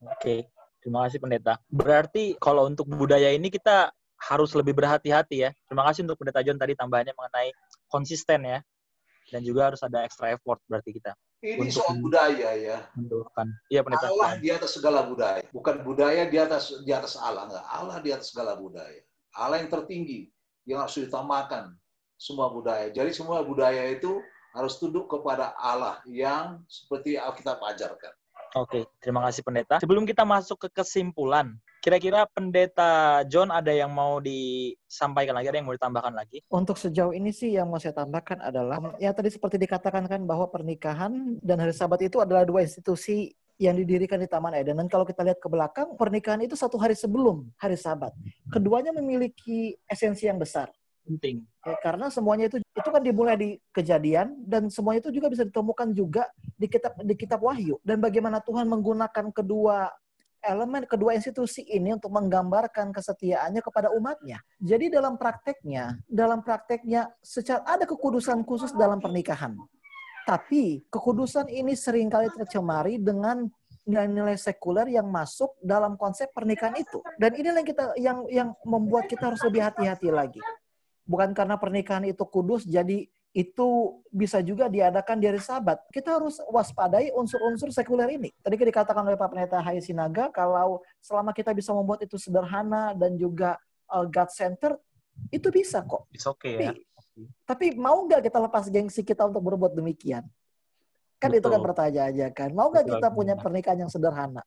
Oke, 0.00 0.48
terima 0.80 1.04
kasih 1.04 1.20
pendeta. 1.20 1.60
Berarti 1.68 2.32
kalau 2.40 2.64
untuk 2.64 2.88
budaya 2.88 3.28
ini 3.28 3.52
kita 3.52 3.92
harus 4.24 4.56
lebih 4.56 4.72
berhati-hati 4.72 5.36
ya. 5.36 5.50
Terima 5.68 5.84
kasih 5.84 6.08
untuk 6.08 6.16
pendeta 6.24 6.40
John 6.40 6.56
tadi 6.56 6.72
tambahannya 6.72 7.12
mengenai 7.12 7.52
konsisten 7.92 8.40
ya. 8.56 8.58
Dan 9.28 9.44
juga 9.44 9.68
harus 9.68 9.84
ada 9.84 10.00
extra 10.08 10.32
effort 10.32 10.64
berarti 10.64 10.96
kita. 10.96 11.12
Ini 11.44 11.60
Untuk- 11.60 11.84
soal 11.84 12.00
budaya 12.00 12.56
ya. 12.56 12.88
Mendorongkan. 12.96 13.52
Iya 13.68 13.84
pendeta. 13.84 14.08
Allah 14.08 14.40
di 14.40 14.48
atas 14.48 14.72
segala 14.72 15.04
budaya. 15.04 15.44
Bukan 15.52 15.84
budaya 15.84 16.24
di 16.24 16.40
atas 16.40 16.72
di 16.80 16.88
atas 16.88 17.20
Allah. 17.20 17.52
Enggak. 17.52 17.64
Allah 17.68 17.96
di 18.00 18.10
atas 18.16 18.32
segala 18.32 18.56
budaya. 18.56 19.04
Allah 19.36 19.60
yang 19.60 19.68
tertinggi. 19.68 20.32
Yang 20.64 20.78
harus 20.80 20.96
ditamakan 21.04 21.64
semua 22.18 22.50
budaya. 22.50 22.90
Jadi 22.90 23.14
semua 23.14 23.40
budaya 23.46 23.86
itu 23.88 24.20
harus 24.52 24.76
tunduk 24.76 25.06
kepada 25.06 25.54
Allah 25.54 26.02
yang 26.10 26.60
seperti 26.66 27.14
Alkitab 27.14 27.62
ajarkan. 27.62 28.12
Oke, 28.56 28.88
terima 28.98 29.22
kasih 29.28 29.46
pendeta. 29.46 29.78
Sebelum 29.78 30.08
kita 30.08 30.24
masuk 30.24 30.66
ke 30.66 30.80
kesimpulan, 30.80 31.52
kira-kira 31.84 32.24
pendeta 32.26 33.22
John 33.28 33.52
ada 33.52 33.68
yang 33.70 33.92
mau 33.92 34.18
disampaikan 34.24 35.36
lagi, 35.36 35.52
ada 35.52 35.58
yang 35.60 35.68
mau 35.68 35.76
ditambahkan 35.76 36.14
lagi? 36.16 36.40
Untuk 36.48 36.80
sejauh 36.80 37.12
ini 37.12 37.30
sih 37.30 37.54
yang 37.54 37.68
mau 37.68 37.78
saya 37.78 37.92
tambahkan 37.92 38.40
adalah 38.40 38.80
ya 38.96 39.12
tadi 39.12 39.28
seperti 39.28 39.60
dikatakan 39.60 40.08
kan 40.08 40.24
bahwa 40.24 40.48
pernikahan 40.48 41.38
dan 41.44 41.60
hari 41.60 41.76
Sabat 41.76 42.00
itu 42.00 42.18
adalah 42.24 42.48
dua 42.48 42.64
institusi 42.64 43.36
yang 43.60 43.74
didirikan 43.74 44.22
di 44.22 44.30
Taman 44.30 44.54
Eden. 44.54 44.78
Dan 44.78 44.88
kalau 44.88 45.04
kita 45.04 45.26
lihat 45.26 45.42
ke 45.42 45.50
belakang, 45.50 45.92
pernikahan 45.98 46.40
itu 46.40 46.54
satu 46.54 46.78
hari 46.78 46.94
sebelum 46.94 47.50
hari 47.58 47.74
Sabat. 47.74 48.14
Keduanya 48.48 48.94
memiliki 48.94 49.76
esensi 49.90 50.30
yang 50.30 50.38
besar. 50.38 50.70
Penting. 51.08 51.40
Ya, 51.64 51.76
karena 51.80 52.12
semuanya 52.12 52.52
itu 52.52 52.60
itu 52.60 52.88
kan 52.92 53.00
dimulai 53.00 53.36
di 53.40 53.50
kejadian 53.72 54.36
dan 54.44 54.68
semuanya 54.68 55.08
itu 55.08 55.12
juga 55.16 55.32
bisa 55.32 55.48
ditemukan 55.48 55.96
juga 55.96 56.28
di 56.36 56.68
kitab 56.68 56.92
di 57.00 57.14
kitab 57.16 57.40
Wahyu 57.40 57.80
dan 57.80 57.96
bagaimana 57.96 58.44
Tuhan 58.44 58.68
menggunakan 58.68 59.32
kedua 59.32 59.88
elemen 60.44 60.84
kedua 60.84 61.16
institusi 61.16 61.64
ini 61.64 61.96
untuk 61.96 62.12
menggambarkan 62.12 62.92
kesetiaannya 62.92 63.64
kepada 63.64 63.88
umatnya. 63.96 64.38
Jadi 64.60 64.92
dalam 64.92 65.16
prakteknya, 65.16 65.96
dalam 66.06 66.44
prakteknya 66.44 67.08
secara 67.24 67.64
ada 67.64 67.88
kekudusan 67.88 68.44
khusus 68.44 68.70
dalam 68.76 69.00
pernikahan. 69.00 69.56
Tapi 70.28 70.84
kekudusan 70.92 71.48
ini 71.48 71.72
sering 71.72 72.12
kali 72.12 72.28
tercemari 72.36 73.00
dengan 73.00 73.48
nilai-nilai 73.88 74.36
sekuler 74.36 74.92
yang 74.92 75.08
masuk 75.08 75.56
dalam 75.64 75.96
konsep 75.96 76.28
pernikahan 76.36 76.76
itu. 76.76 77.00
Dan 77.16 77.32
inilah 77.32 77.64
yang 77.64 77.68
kita 77.68 77.84
yang 77.96 78.18
yang 78.28 78.48
membuat 78.68 79.08
kita 79.08 79.32
harus 79.32 79.40
lebih 79.40 79.64
hati-hati 79.64 80.12
lagi 80.12 80.44
bukan 81.08 81.32
karena 81.32 81.56
pernikahan 81.56 82.04
itu 82.04 82.20
kudus 82.28 82.68
jadi 82.68 83.08
itu 83.32 84.00
bisa 84.08 84.40
juga 84.40 84.66
diadakan 84.72 85.20
di 85.20 85.28
hari 85.28 85.40
sabat. 85.40 85.80
Kita 85.92 86.16
harus 86.16 86.40
waspadai 86.48 87.12
unsur-unsur 87.12 87.68
sekuler 87.70 88.08
ini. 88.16 88.32
Tadi 88.40 88.54
kan 88.56 88.66
dikatakan 88.66 89.02
oleh 89.04 89.20
Pak 89.20 89.28
Pendeta 89.30 89.60
Hai 89.60 89.80
Sinaga 89.84 90.32
kalau 90.32 90.80
selama 91.04 91.36
kita 91.36 91.52
bisa 91.52 91.70
membuat 91.76 92.02
itu 92.02 92.16
sederhana 92.16 92.96
dan 92.96 93.14
juga 93.20 93.60
uh, 93.92 94.08
God 94.08 94.30
center 94.32 94.80
itu 95.28 95.48
bisa 95.52 95.84
kok. 95.84 96.08
It's 96.10 96.24
okay 96.24 96.56
ya. 96.56 96.72
Tapi, 96.72 96.82
tapi 97.44 97.66
mau 97.76 98.00
nggak 98.08 98.26
kita 98.26 98.38
lepas 98.48 98.64
gengsi 98.72 99.04
kita 99.04 99.28
untuk 99.28 99.44
berbuat 99.44 99.76
demikian? 99.76 100.24
Kan 101.18 101.30
itu 101.34 101.46
kan 101.50 101.60
Betul. 101.60 101.66
pertanyaan 101.68 102.08
aja 102.14 102.26
kan. 102.32 102.50
Mau 102.54 102.70
nggak 102.72 102.86
Betul, 102.86 102.94
kita 102.96 103.08
punya 103.12 103.34
pernikahan 103.36 103.78
yang 103.84 103.90
sederhana? 103.92 104.42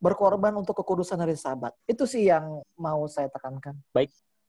Berkorban 0.00 0.54
untuk 0.56 0.78
kekudusan 0.80 1.20
hari 1.20 1.36
sabat. 1.36 1.74
Itu 1.84 2.08
sih 2.08 2.26
yang 2.26 2.64
mau 2.78 3.04
saya 3.10 3.28
tekankan. 3.28 3.76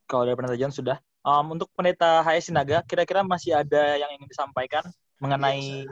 Kalau 0.06 0.24
dari 0.26 0.38
pendeta 0.38 0.58
John 0.58 0.74
sudah. 0.74 0.98
Um, 1.26 1.58
untuk 1.58 1.74
pendeta 1.74 2.22
HS 2.22 2.54
Sinaga, 2.54 2.86
kira-kira 2.86 3.26
masih 3.26 3.58
ada 3.58 3.98
yang 3.98 4.13
ingin 4.13 4.30
disampaikan 4.30 4.86
mengenai 5.18 5.89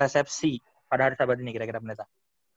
resepsi 0.00 0.64
pada 0.88 1.08
hari 1.08 1.14
Sabat 1.20 1.36
ini, 1.36 1.52
kira-kira 1.52 1.76
pendeta? 1.76 2.08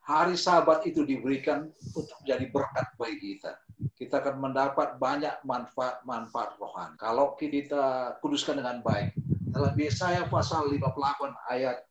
Hari 0.06 0.40
Sabat 0.40 0.88
itu 0.88 1.04
diberikan 1.04 1.68
untuk 1.92 2.16
menjadi 2.24 2.46
berkat 2.54 2.88
bagi 2.96 3.36
kita. 3.36 3.60
Kita 3.98 4.24
akan 4.24 4.38
mendapat 4.38 4.96
banyak 4.96 5.44
manfaat-manfaat 5.44 6.56
rohani. 6.62 6.96
Kalau 6.96 7.36
kita 7.36 8.16
kuduskan 8.24 8.62
dengan 8.64 8.80
baik. 8.80 9.12
Dalam 9.52 9.76
Yesaya 9.76 10.28
pasal 10.28 10.68
58 10.68 11.36
ayat 11.52 11.84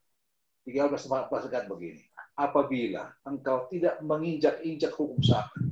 13 0.69 1.11
14 1.11 1.53
kan 1.53 1.65
begini. 1.69 2.05
Apabila 2.39 3.13
engkau 3.29 3.69
tidak 3.69 4.01
menginjak-injak 4.01 4.95
hukum 4.97 5.21
Sabat 5.21 5.64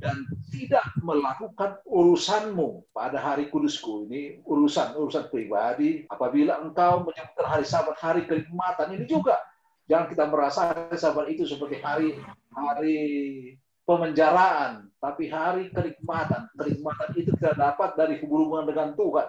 dan 0.00 0.24
tidak 0.48 0.82
melakukan 1.04 1.76
urusanmu. 1.84 2.88
Pada 2.90 3.20
hari 3.20 3.52
kudusku 3.52 4.08
ini 4.08 4.40
urusan 4.48 4.96
urusan 4.96 5.28
pribadi 5.28 6.08
apabila 6.08 6.58
engkau 6.64 7.04
menyebutkan 7.04 7.46
hari 7.46 7.64
sabat 7.68 7.96
hari 8.00 8.24
kenikmatan 8.24 8.96
ini 8.96 9.04
juga 9.04 9.38
jangan 9.86 10.08
kita 10.08 10.24
merasa 10.26 10.72
hari 10.72 10.96
sabat 10.96 11.26
itu 11.28 11.44
seperti 11.44 11.78
hari 11.78 12.16
hari 12.50 12.98
pemenjaraan. 13.84 14.88
Tapi 15.00 15.28
hari 15.28 15.68
kenikmatan 15.72 16.48
kenikmatan 16.56 17.08
itu 17.16 17.30
kita 17.36 17.56
dapat 17.56 17.96
dari 17.96 18.16
hubungan 18.24 18.64
dengan 18.64 18.96
Tuhan. 18.96 19.28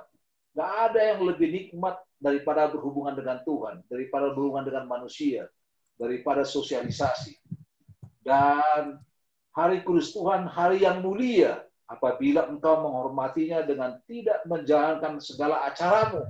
Nggak 0.51 0.71
ada 0.91 1.01
yang 1.15 1.19
lebih 1.27 1.47
nikmat 1.47 1.95
daripada 2.19 2.67
berhubungan 2.71 3.15
dengan 3.15 3.39
Tuhan 3.43 3.83
daripada 3.87 4.31
berhubungan 4.35 4.67
dengan 4.67 4.85
manusia 4.87 5.47
daripada 5.95 6.41
sosialisasi. 6.41 7.37
Dan 8.21 9.01
hari 9.51 9.83
kudus 9.83 10.15
Tuhan, 10.15 10.47
hari 10.47 10.83
yang 10.83 11.03
mulia, 11.03 11.63
apabila 11.91 12.47
engkau 12.47 12.87
menghormatinya 12.87 13.67
dengan 13.67 13.99
tidak 14.07 14.43
menjalankan 14.47 15.19
segala 15.19 15.67
acaramu, 15.67 16.23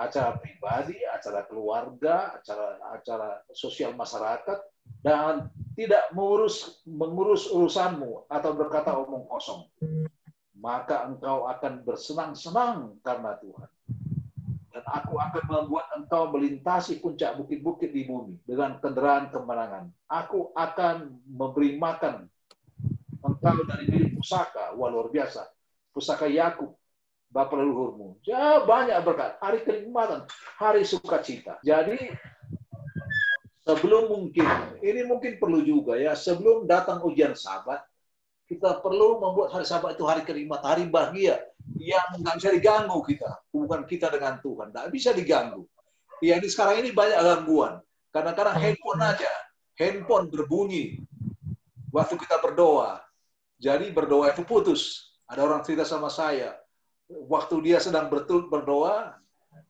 acara 0.00 0.40
pribadi, 0.40 0.96
acara 1.04 1.44
keluarga, 1.44 2.40
acara 2.40 2.80
acara 2.96 3.28
sosial 3.52 3.92
masyarakat, 3.92 4.56
dan 5.04 5.52
tidak 5.76 6.08
mengurus 6.16 6.80
mengurus 6.88 7.52
urusanmu 7.52 8.24
atau 8.32 8.50
berkata 8.56 8.96
omong 8.96 9.28
kosong, 9.28 9.68
maka 10.56 11.04
engkau 11.04 11.44
akan 11.44 11.84
bersenang-senang 11.84 12.96
karena 13.04 13.36
Tuhan. 13.44 13.70
Dan 14.70 14.86
aku 14.86 15.18
akan 15.18 15.44
membuat 15.50 15.90
engkau 15.98 16.30
melintasi 16.30 17.02
puncak 17.02 17.34
bukit-bukit 17.34 17.90
di 17.90 18.06
bumi 18.06 18.38
dengan 18.46 18.78
kendaraan 18.78 19.26
kemenangan. 19.34 19.90
Aku 20.06 20.54
akan 20.54 21.18
memberi 21.26 21.74
makan 21.74 22.30
engkau 23.26 23.66
dari 23.66 23.90
milik 23.90 24.22
pusaka. 24.22 24.70
Wah 24.78 24.88
luar 24.88 25.10
biasa. 25.10 25.50
Pusaka 25.90 26.30
Yakub, 26.30 26.70
Bapak 27.30 27.58
leluhurmu. 27.58 28.22
Ya 28.22 28.62
banyak 28.62 28.94
berkat. 29.02 29.42
Hari 29.42 29.66
kenikmatan, 29.66 30.26
hari 30.58 30.86
sukacita. 30.86 31.58
Jadi 31.66 32.14
sebelum 33.66 34.06
mungkin, 34.06 34.46
ini 34.82 35.02
mungkin 35.02 35.38
perlu 35.42 35.66
juga 35.66 35.98
ya, 35.98 36.14
sebelum 36.14 36.70
datang 36.70 37.02
ujian 37.02 37.34
sabat, 37.34 37.82
kita 38.50 38.82
perlu 38.82 39.22
membuat 39.22 39.54
hari 39.54 39.66
sabat 39.66 39.94
itu 39.94 40.06
hari 40.06 40.26
kenikmatan, 40.26 40.66
hari 40.66 40.84
bahagia 40.90 41.38
yang 41.80 42.20
nggak 42.20 42.36
bisa 42.36 42.50
diganggu 42.52 43.00
kita. 43.00 43.30
Hubungan 43.56 43.88
kita 43.88 44.12
dengan 44.12 44.36
Tuhan. 44.44 44.68
Nggak 44.68 44.88
bisa 44.92 45.10
diganggu. 45.16 45.64
Ya, 46.20 46.36
ini 46.36 46.48
sekarang 46.52 46.84
ini 46.84 46.92
banyak 46.92 47.16
gangguan. 47.16 47.80
Kadang-kadang 48.12 48.60
handphone 48.60 49.00
aja. 49.00 49.32
Handphone 49.80 50.28
berbunyi. 50.28 51.00
Waktu 51.88 52.20
kita 52.20 52.36
berdoa. 52.44 53.00
Jadi 53.56 53.88
berdoa 53.88 54.28
itu 54.28 54.44
putus. 54.44 55.12
Ada 55.24 55.48
orang 55.48 55.64
cerita 55.64 55.88
sama 55.88 56.12
saya. 56.12 56.60
Waktu 57.08 57.54
dia 57.64 57.78
sedang 57.80 58.12
berdoa, 58.12 59.16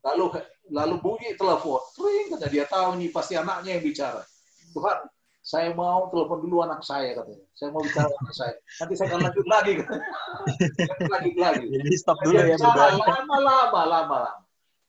lalu 0.03 0.43
lalu 0.69 0.95
bunyi 0.99 1.39
telepon. 1.39 1.81
Ring, 1.99 2.35
kata 2.35 2.47
dia 2.51 2.65
tahu 2.67 2.99
nih 3.01 3.11
pasti 3.15 3.39
anaknya 3.39 3.79
yang 3.79 3.85
bicara. 3.85 4.23
Tuhan, 4.75 4.99
saya 5.51 5.75
mau 5.75 6.07
telepon 6.15 6.47
dulu 6.47 6.63
anak 6.63 6.87
saya 6.87 7.11
katanya. 7.11 7.43
Saya 7.59 7.75
mau 7.75 7.83
bicara 7.83 8.07
anak 8.07 8.35
saya. 8.39 8.55
Nanti 8.79 8.95
saya 8.95 9.07
akan 9.11 9.21
lanjut 9.27 9.47
lagi. 9.51 9.75
lanjut 11.11 11.37
lagi. 11.43 11.67
Jadi 11.75 11.97
stop 11.99 12.23
dulu 12.23 12.39
Dia 12.39 12.55
ya 12.55 12.57
berdoa. 12.63 12.87
lama, 12.95 13.07
lama, 13.11 13.39
lama, 13.43 13.83
lama. 13.83 14.23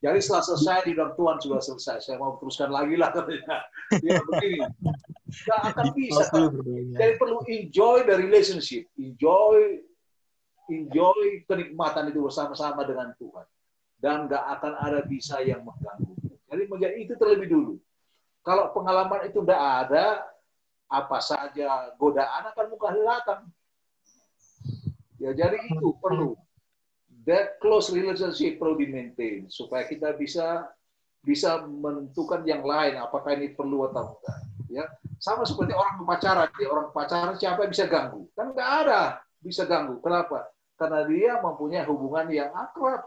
Jadi 0.06 0.18
setelah 0.22 0.44
selesai 0.46 0.78
di 0.86 0.94
bilang 0.94 1.18
Tuhan 1.18 1.38
sudah 1.42 1.62
selesai. 1.66 1.98
Saya 2.06 2.22
mau 2.22 2.38
teruskan 2.38 2.70
lagi 2.70 2.94
lah 2.94 3.10
katanya. 3.10 3.58
Ya 4.06 4.22
begini. 4.22 4.62
Nggak 5.50 5.60
akan 5.74 5.86
bisa. 5.98 6.24
berdoanya. 6.30 6.98
Jadi 7.02 7.14
perlu 7.18 7.38
enjoy 7.50 7.98
the 8.06 8.16
relationship. 8.22 8.86
Enjoy 9.02 9.82
enjoy 10.70 11.42
kenikmatan 11.50 12.14
itu 12.14 12.22
bersama-sama 12.22 12.86
dengan 12.86 13.18
Tuhan. 13.18 13.50
Dan 13.98 14.30
nggak 14.30 14.46
akan 14.62 14.74
ada 14.78 15.02
bisa 15.10 15.42
yang 15.42 15.66
mengganggu. 15.66 16.14
Jadi 16.54 16.64
menjadi 16.70 16.96
itu 17.02 17.14
terlebih 17.18 17.50
dulu. 17.50 17.74
Kalau 18.42 18.74
pengalaman 18.74 19.30
itu 19.30 19.42
tidak 19.46 19.62
ada, 19.86 20.31
apa 20.92 21.18
saja 21.24 21.96
godaan 21.96 22.52
akan 22.52 22.66
muka 22.68 22.92
datang. 22.92 23.42
Ya 25.16 25.32
jadi 25.32 25.56
itu 25.72 25.96
perlu. 26.04 26.36
That 27.24 27.62
close 27.64 27.94
relationship 27.94 28.60
perlu 28.60 28.76
di 28.76 28.92
maintain 28.92 29.48
supaya 29.48 29.88
kita 29.88 30.12
bisa 30.20 30.68
bisa 31.22 31.62
menentukan 31.64 32.42
yang 32.50 32.66
lain 32.66 32.98
apakah 32.98 33.38
ini 33.38 33.54
perlu 33.54 33.88
atau 33.88 34.20
enggak 34.20 34.40
ya. 34.68 34.86
Sama 35.22 35.46
seperti 35.46 35.72
orang 35.72 36.02
pacaran 36.02 36.50
ya 36.58 36.68
orang 36.68 36.90
pacaran 36.90 37.38
siapa 37.38 37.62
yang 37.64 37.72
bisa 37.72 37.86
ganggu? 37.86 38.26
Kan 38.34 38.52
nggak 38.52 38.72
ada 38.84 39.22
bisa 39.38 39.70
ganggu. 39.70 40.02
Kenapa? 40.02 40.50
Karena 40.76 41.06
dia 41.06 41.38
mempunyai 41.38 41.86
hubungan 41.86 42.26
yang 42.34 42.50
akrab. 42.58 43.06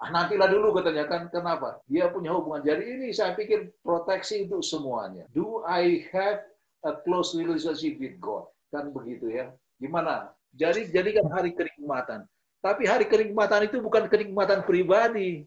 Ah 0.00 0.12
nantilah 0.12 0.48
dulu 0.48 0.76
katanya 0.80 1.04
kan 1.04 1.28
kenapa? 1.28 1.84
Dia 1.84 2.08
punya 2.08 2.32
hubungan. 2.32 2.64
Jadi 2.64 2.84
ini 2.88 3.08
saya 3.12 3.36
pikir 3.36 3.76
proteksi 3.84 4.48
untuk 4.48 4.64
semuanya. 4.64 5.28
Do 5.32 5.60
I 5.64 6.08
have 6.12 6.55
a 6.86 6.94
close 7.02 7.34
relationship 7.34 7.98
with 7.98 8.16
God 8.22 8.46
kan 8.70 8.94
begitu 8.94 9.28
ya 9.34 9.50
gimana 9.82 10.30
jadi 10.54 10.86
jadikan 10.88 11.26
hari 11.28 11.52
kenikmatan 11.52 12.24
tapi 12.62 12.86
hari 12.86 13.10
kenikmatan 13.10 13.66
itu 13.66 13.82
bukan 13.82 14.06
kenikmatan 14.06 14.62
pribadi 14.62 15.46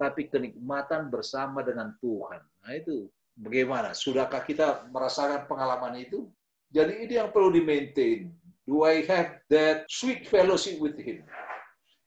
tapi 0.00 0.32
kenikmatan 0.32 1.12
bersama 1.12 1.60
dengan 1.60 1.92
Tuhan. 2.00 2.40
Nah 2.40 2.72
itu 2.72 3.12
bagaimana? 3.36 3.92
Sudahkah 3.92 4.40
kita 4.48 4.88
merasakan 4.88 5.44
pengalaman 5.44 6.00
itu? 6.00 6.24
Jadi 6.72 7.04
ini 7.04 7.20
yang 7.20 7.28
perlu 7.28 7.52
di-maintain. 7.52 8.32
Do 8.64 8.88
I 8.88 9.04
have 9.04 9.44
that 9.52 9.84
sweet 9.92 10.24
fellowship 10.24 10.80
with 10.80 10.96
Him? 10.96 11.20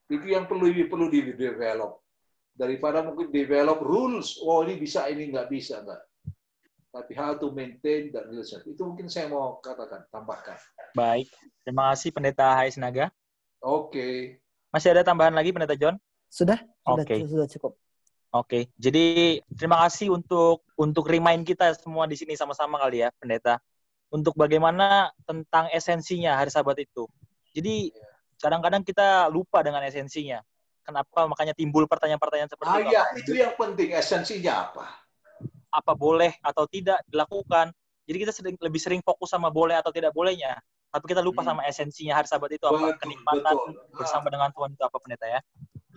Itu 0.10 0.26
yang 0.26 0.50
perlu 0.50 0.74
perlu 0.90 1.14
di-develop. 1.14 2.02
Daripada 2.58 3.06
mungkin 3.06 3.30
develop 3.30 3.82
rules, 3.82 4.42
oh 4.42 4.66
ini 4.66 4.78
bisa, 4.78 5.10
ini 5.10 5.30
nggak 5.30 5.50
bisa, 5.50 5.82
nggak. 5.82 6.02
Tapi 6.94 7.18
how 7.18 7.34
to 7.34 7.50
maintain 7.50 8.14
that 8.14 8.30
relationship. 8.30 8.70
Itu 8.70 8.86
mungkin 8.86 9.10
saya 9.10 9.26
mau 9.26 9.58
katakan, 9.58 10.06
tambahkan. 10.14 10.62
Baik, 10.94 11.26
terima 11.66 11.90
kasih 11.90 12.14
Pendeta 12.14 12.54
Hai 12.54 12.70
Sinaga. 12.70 13.10
Oke. 13.58 13.90
Okay. 13.90 14.16
Masih 14.70 14.94
ada 14.94 15.02
tambahan 15.02 15.34
lagi 15.34 15.50
Pendeta 15.50 15.74
John? 15.74 15.98
Sudah, 16.30 16.62
sudah, 16.86 17.02
Oke. 17.02 17.26
sudah 17.26 17.50
cukup. 17.50 17.74
Oke, 18.34 18.66
jadi 18.82 19.38
terima 19.54 19.86
kasih 19.86 20.10
untuk 20.10 20.66
untuk 20.74 21.06
remind 21.06 21.46
kita 21.46 21.78
semua 21.78 22.10
di 22.10 22.18
sini 22.18 22.34
sama-sama 22.34 22.82
kali 22.82 23.06
ya, 23.06 23.14
pendeta, 23.22 23.62
untuk 24.10 24.34
bagaimana 24.34 25.14
tentang 25.22 25.70
esensinya 25.70 26.42
hari 26.42 26.50
Sabat 26.50 26.82
itu. 26.82 27.06
Jadi 27.54 27.94
kadang-kadang 28.42 28.82
kita 28.82 29.30
lupa 29.30 29.62
dengan 29.62 29.86
esensinya. 29.86 30.42
Kenapa? 30.82 31.30
Makanya 31.30 31.54
timbul 31.54 31.86
pertanyaan-pertanyaan 31.86 32.50
seperti 32.50 32.74
Ah 32.74 32.82
itu. 32.82 32.90
ya, 32.90 33.04
itu 33.22 33.32
yang 33.38 33.54
penting. 33.54 33.94
Esensinya 33.94 34.54
apa? 34.70 35.03
Apa 35.74 35.98
boleh 35.98 36.38
atau 36.46 36.70
tidak 36.70 37.02
dilakukan? 37.10 37.74
Jadi 38.06 38.18
kita 38.22 38.32
sering, 38.36 38.56
lebih 38.62 38.78
sering 38.78 39.02
fokus 39.02 39.34
sama 39.34 39.50
boleh 39.50 39.74
atau 39.74 39.90
tidak 39.90 40.14
bolehnya. 40.14 40.62
Tapi 40.94 41.10
kita 41.10 41.26
lupa 41.26 41.42
Hmm. 41.42 41.58
sama 41.58 41.62
esensinya 41.66 42.22
hari 42.22 42.30
Sabat 42.30 42.54
itu 42.54 42.62
apa? 42.70 42.78
Betul, 42.94 43.02
Kenikmatan 43.02 43.56
betul. 43.58 43.74
Ah. 43.74 43.98
bersama 43.98 44.28
dengan 44.30 44.50
Tuhan 44.54 44.70
itu 44.78 44.84
apa, 44.86 44.98
pendeta 45.02 45.26
ya? 45.26 45.40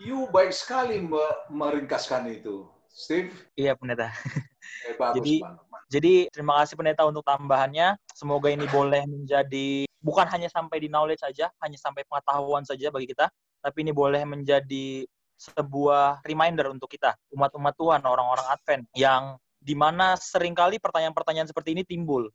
You 0.01 0.25
baik 0.33 0.57
sekali 0.57 1.05
me- 1.05 1.37
meringkaskan 1.53 2.33
itu, 2.33 2.65
Steve. 2.89 3.37
Iya, 3.53 3.77
pendeta. 3.77 4.09
Eh, 4.89 4.97
bagus 4.97 5.21
Jadi-. 5.21 5.41
Jadi 5.87 6.15
terima 6.35 6.59
kasih 6.59 6.75
pendeta 6.75 7.07
untuk 7.07 7.23
tambahannya. 7.23 7.95
Semoga 8.11 8.51
ini 8.51 8.67
boleh 8.67 9.07
menjadi 9.07 9.87
bukan 10.03 10.27
hanya 10.33 10.51
sampai 10.51 10.83
di 10.83 10.89
knowledge 10.91 11.23
saja, 11.23 11.47
hanya 11.63 11.79
sampai 11.79 12.03
pengetahuan 12.09 12.67
saja 12.67 12.91
bagi 12.91 13.07
kita, 13.11 13.31
tapi 13.63 13.87
ini 13.87 13.95
boleh 13.95 14.27
menjadi 14.27 15.07
sebuah 15.37 16.25
reminder 16.25 16.73
untuk 16.73 16.89
kita, 16.89 17.13
umat-umat 17.31 17.75
Tuhan, 17.77 18.01
orang-orang 18.03 18.47
Advent, 18.49 18.85
yang 18.97 19.37
di 19.67 19.75
mana 19.75 20.15
sering 20.15 20.55
kali 20.55 20.79
pertanyaan-pertanyaan 20.79 21.51
seperti 21.51 21.75
ini 21.75 21.83
timbul 21.83 22.31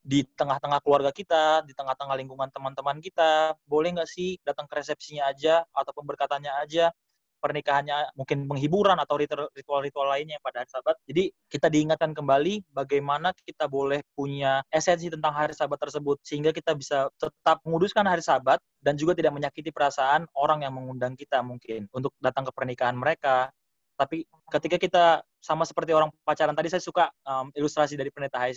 di 0.00 0.22
tengah-tengah 0.22 0.80
keluarga 0.80 1.10
kita, 1.10 1.66
di 1.66 1.74
tengah-tengah 1.74 2.14
lingkungan 2.14 2.48
teman-teman 2.54 3.02
kita, 3.02 3.58
boleh 3.66 3.98
nggak 3.98 4.08
sih 4.08 4.38
datang 4.46 4.70
ke 4.70 4.78
resepsinya 4.78 5.28
aja 5.28 5.66
atau 5.74 5.92
pemberkatannya 5.92 6.48
aja, 6.62 6.88
pernikahannya 7.40 8.12
mungkin 8.16 8.44
penghiburan 8.48 9.00
atau 9.00 9.16
ritual- 9.16 9.50
ritual-ritual 9.56 10.08
lainnya 10.12 10.36
pada 10.44 10.62
hari 10.62 10.70
Sabat. 10.70 10.96
Jadi 11.08 11.32
kita 11.48 11.72
diingatkan 11.72 12.12
kembali 12.12 12.68
bagaimana 12.72 13.32
kita 13.32 13.66
boleh 13.66 14.04
punya 14.12 14.60
esensi 14.68 15.08
tentang 15.08 15.32
hari 15.32 15.56
Sabat 15.56 15.80
tersebut 15.80 16.20
sehingga 16.20 16.52
kita 16.52 16.76
bisa 16.76 17.08
tetap 17.16 17.64
menguduskan 17.64 18.04
hari 18.04 18.20
Sabat 18.20 18.60
dan 18.84 18.94
juga 18.96 19.16
tidak 19.16 19.36
menyakiti 19.36 19.72
perasaan 19.72 20.28
orang 20.36 20.64
yang 20.64 20.76
mengundang 20.76 21.16
kita 21.16 21.40
mungkin 21.40 21.88
untuk 21.96 22.12
datang 22.20 22.46
ke 22.48 22.52
pernikahan 22.52 22.94
mereka. 22.94 23.48
Tapi 24.00 24.24
ketika 24.48 24.76
kita 24.80 25.04
sama 25.44 25.68
seperti 25.68 25.92
orang 25.92 26.08
pacaran 26.24 26.56
tadi 26.56 26.72
saya 26.72 26.80
suka 26.80 27.12
um, 27.28 27.52
ilustrasi 27.52 28.00
dari 28.00 28.08
pendeta 28.08 28.40
Hai 28.40 28.56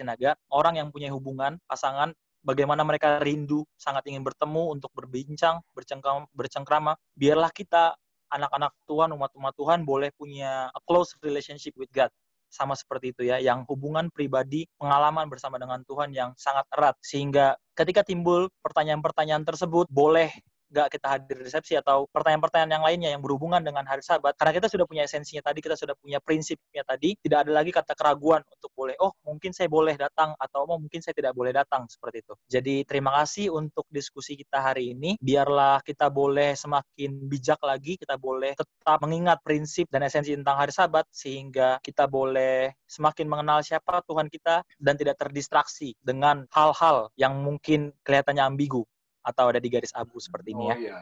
orang 0.55 0.79
yang 0.79 0.87
punya 0.87 1.11
hubungan 1.11 1.59
pasangan 1.67 2.15
bagaimana 2.47 2.87
mereka 2.87 3.19
rindu 3.19 3.67
sangat 3.75 4.07
ingin 4.07 4.23
bertemu 4.23 4.71
untuk 4.71 4.91
berbincang, 4.95 5.59
bercengkram, 5.75 6.31
bercengkrama. 6.31 6.95
Biarlah 7.19 7.51
kita 7.51 7.95
anak-anak 8.31 8.71
Tuhan, 8.87 9.11
umat-umat 9.15 9.53
Tuhan 9.59 9.79
boleh 9.83 10.15
punya 10.15 10.71
a 10.71 10.81
close 10.87 11.15
relationship 11.19 11.75
with 11.75 11.91
God. 11.91 12.11
Sama 12.53 12.77
seperti 12.77 13.11
itu 13.17 13.25
ya, 13.25 13.41
yang 13.41 13.65
hubungan 13.65 14.13
pribadi, 14.13 14.69
pengalaman 14.77 15.25
bersama 15.25 15.57
dengan 15.57 15.81
Tuhan 15.89 16.13
yang 16.13 16.37
sangat 16.37 16.69
erat. 16.69 16.95
Sehingga 17.01 17.57
ketika 17.73 18.05
timbul 18.05 18.47
pertanyaan-pertanyaan 18.61 19.41
tersebut, 19.41 19.89
boleh 19.89 20.29
nggak 20.73 20.89
kita 20.97 21.07
hadir 21.13 21.37
di 21.37 21.43
resepsi 21.45 21.77
atau 21.77 22.09
pertanyaan-pertanyaan 22.09 22.71
yang 22.73 22.83
lainnya 22.83 23.09
yang 23.13 23.21
berhubungan 23.21 23.61
dengan 23.61 23.85
hari 23.85 24.01
sabat. 24.01 24.33
Karena 24.33 24.57
kita 24.57 24.67
sudah 24.73 24.89
punya 24.89 25.05
esensinya 25.05 25.45
tadi 25.45 25.61
kita 25.61 25.77
sudah 25.77 25.93
punya 25.93 26.17
prinsipnya 26.17 26.81
tadi 26.81 27.13
tidak 27.21 27.45
ada 27.45 27.51
lagi 27.53 27.69
kata 27.69 27.93
keraguan 27.93 28.41
untuk 28.49 28.73
boleh 28.73 28.97
oh 28.97 29.13
mungkin 29.21 29.53
saya 29.53 29.69
boleh 29.69 29.93
datang 29.93 30.33
atau 30.41 30.65
oh, 30.65 30.81
mungkin 30.81 31.05
saya 31.05 31.13
tidak 31.13 31.37
boleh 31.37 31.53
datang 31.53 31.85
seperti 31.85 32.25
itu. 32.25 32.33
Jadi 32.49 32.75
terima 32.89 33.13
kasih 33.21 33.53
untuk 33.53 33.85
diskusi 33.93 34.33
kita 34.33 34.65
hari 34.65 34.97
ini. 34.97 35.15
Biarlah 35.21 35.85
kita 35.85 36.09
boleh 36.09 36.57
semakin 36.57 37.29
bijak 37.29 37.61
lagi 37.61 37.95
kita 38.01 38.17
boleh 38.17 38.57
tetap 38.57 38.97
mengingat 39.05 39.39
prinsip 39.45 39.85
dan 39.93 40.01
esensi 40.01 40.33
tentang 40.33 40.57
hari 40.57 40.73
sabat 40.73 41.05
sehingga 41.13 41.77
kita 41.85 42.09
boleh 42.09 42.73
semakin 42.89 43.27
mengenal 43.29 43.61
siapa 43.61 44.01
Tuhan 44.07 44.31
kita 44.31 44.65
dan 44.79 44.95
tidak 44.97 45.19
terdistraksi 45.19 45.93
dengan 46.01 46.49
hal-hal 46.49 47.13
yang 47.19 47.43
mungkin 47.43 47.93
kelihatannya 48.01 48.41
ambigu 48.41 48.87
atau 49.23 49.49
ada 49.49 49.59
di 49.63 49.71
garis 49.71 49.95
abu 49.95 50.19
seperti 50.19 50.51
ini 50.51 50.63
ya. 50.69 50.75
Oh 50.75 50.79
iya. 50.79 50.97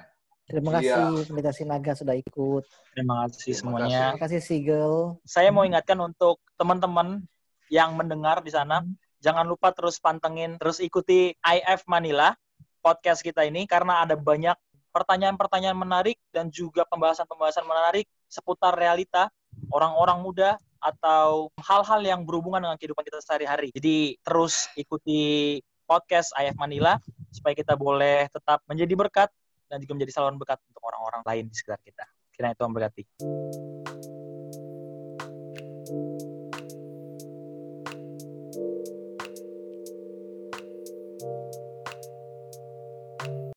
Terima 0.46 0.70
Iya. 0.78 1.00
kasih 1.16 1.32
Pendeta 1.32 1.52
Sinaga 1.56 1.92
sudah 1.96 2.16
ikut. 2.18 2.64
Terima 2.94 3.26
kasih 3.26 3.56
Terima 3.56 3.60
semuanya. 3.60 4.00
Terima 4.14 4.20
kasih 4.20 4.40
Sigel. 4.44 4.94
Saya 5.24 5.50
mau 5.50 5.64
ingatkan 5.64 5.96
untuk 6.02 6.44
teman-teman 6.60 7.24
yang 7.72 7.96
mendengar 7.96 8.44
di 8.44 8.52
sana, 8.52 8.84
jangan 9.24 9.48
lupa 9.48 9.72
terus 9.72 9.96
pantengin, 9.98 10.60
terus 10.60 10.84
ikuti 10.84 11.32
IF 11.40 11.88
Manila 11.88 12.36
podcast 12.84 13.24
kita 13.24 13.48
ini 13.48 13.64
karena 13.64 14.04
ada 14.04 14.20
banyak 14.20 14.58
pertanyaan-pertanyaan 14.92 15.78
menarik 15.78 16.20
dan 16.36 16.52
juga 16.52 16.84
pembahasan-pembahasan 16.92 17.64
menarik 17.64 18.12
seputar 18.28 18.76
realita 18.76 19.32
orang-orang 19.72 20.20
muda 20.20 20.50
atau 20.84 21.48
hal-hal 21.64 22.02
yang 22.04 22.22
berhubungan 22.28 22.60
dengan 22.60 22.76
kehidupan 22.76 23.06
kita 23.08 23.24
sehari-hari. 23.24 23.72
Jadi 23.72 24.20
terus 24.20 24.68
ikuti 24.76 25.62
podcast 25.88 26.36
IF 26.36 26.58
Manila 26.60 27.00
supaya 27.32 27.56
kita 27.56 27.74
boleh 27.80 28.28
tetap 28.28 28.60
menjadi 28.68 28.94
berkat 28.94 29.30
dan 29.72 29.80
juga 29.80 29.96
menjadi 29.96 30.12
saluran 30.20 30.36
berkat 30.36 30.60
untuk 30.68 30.84
orang-orang 30.84 31.24
lain 31.24 31.44
di 31.48 31.56
sekitar 31.56 31.80
kita. 31.80 32.06
Kiranya 32.36 32.56
Tuhan 32.60 32.72
berkati. 32.76 33.04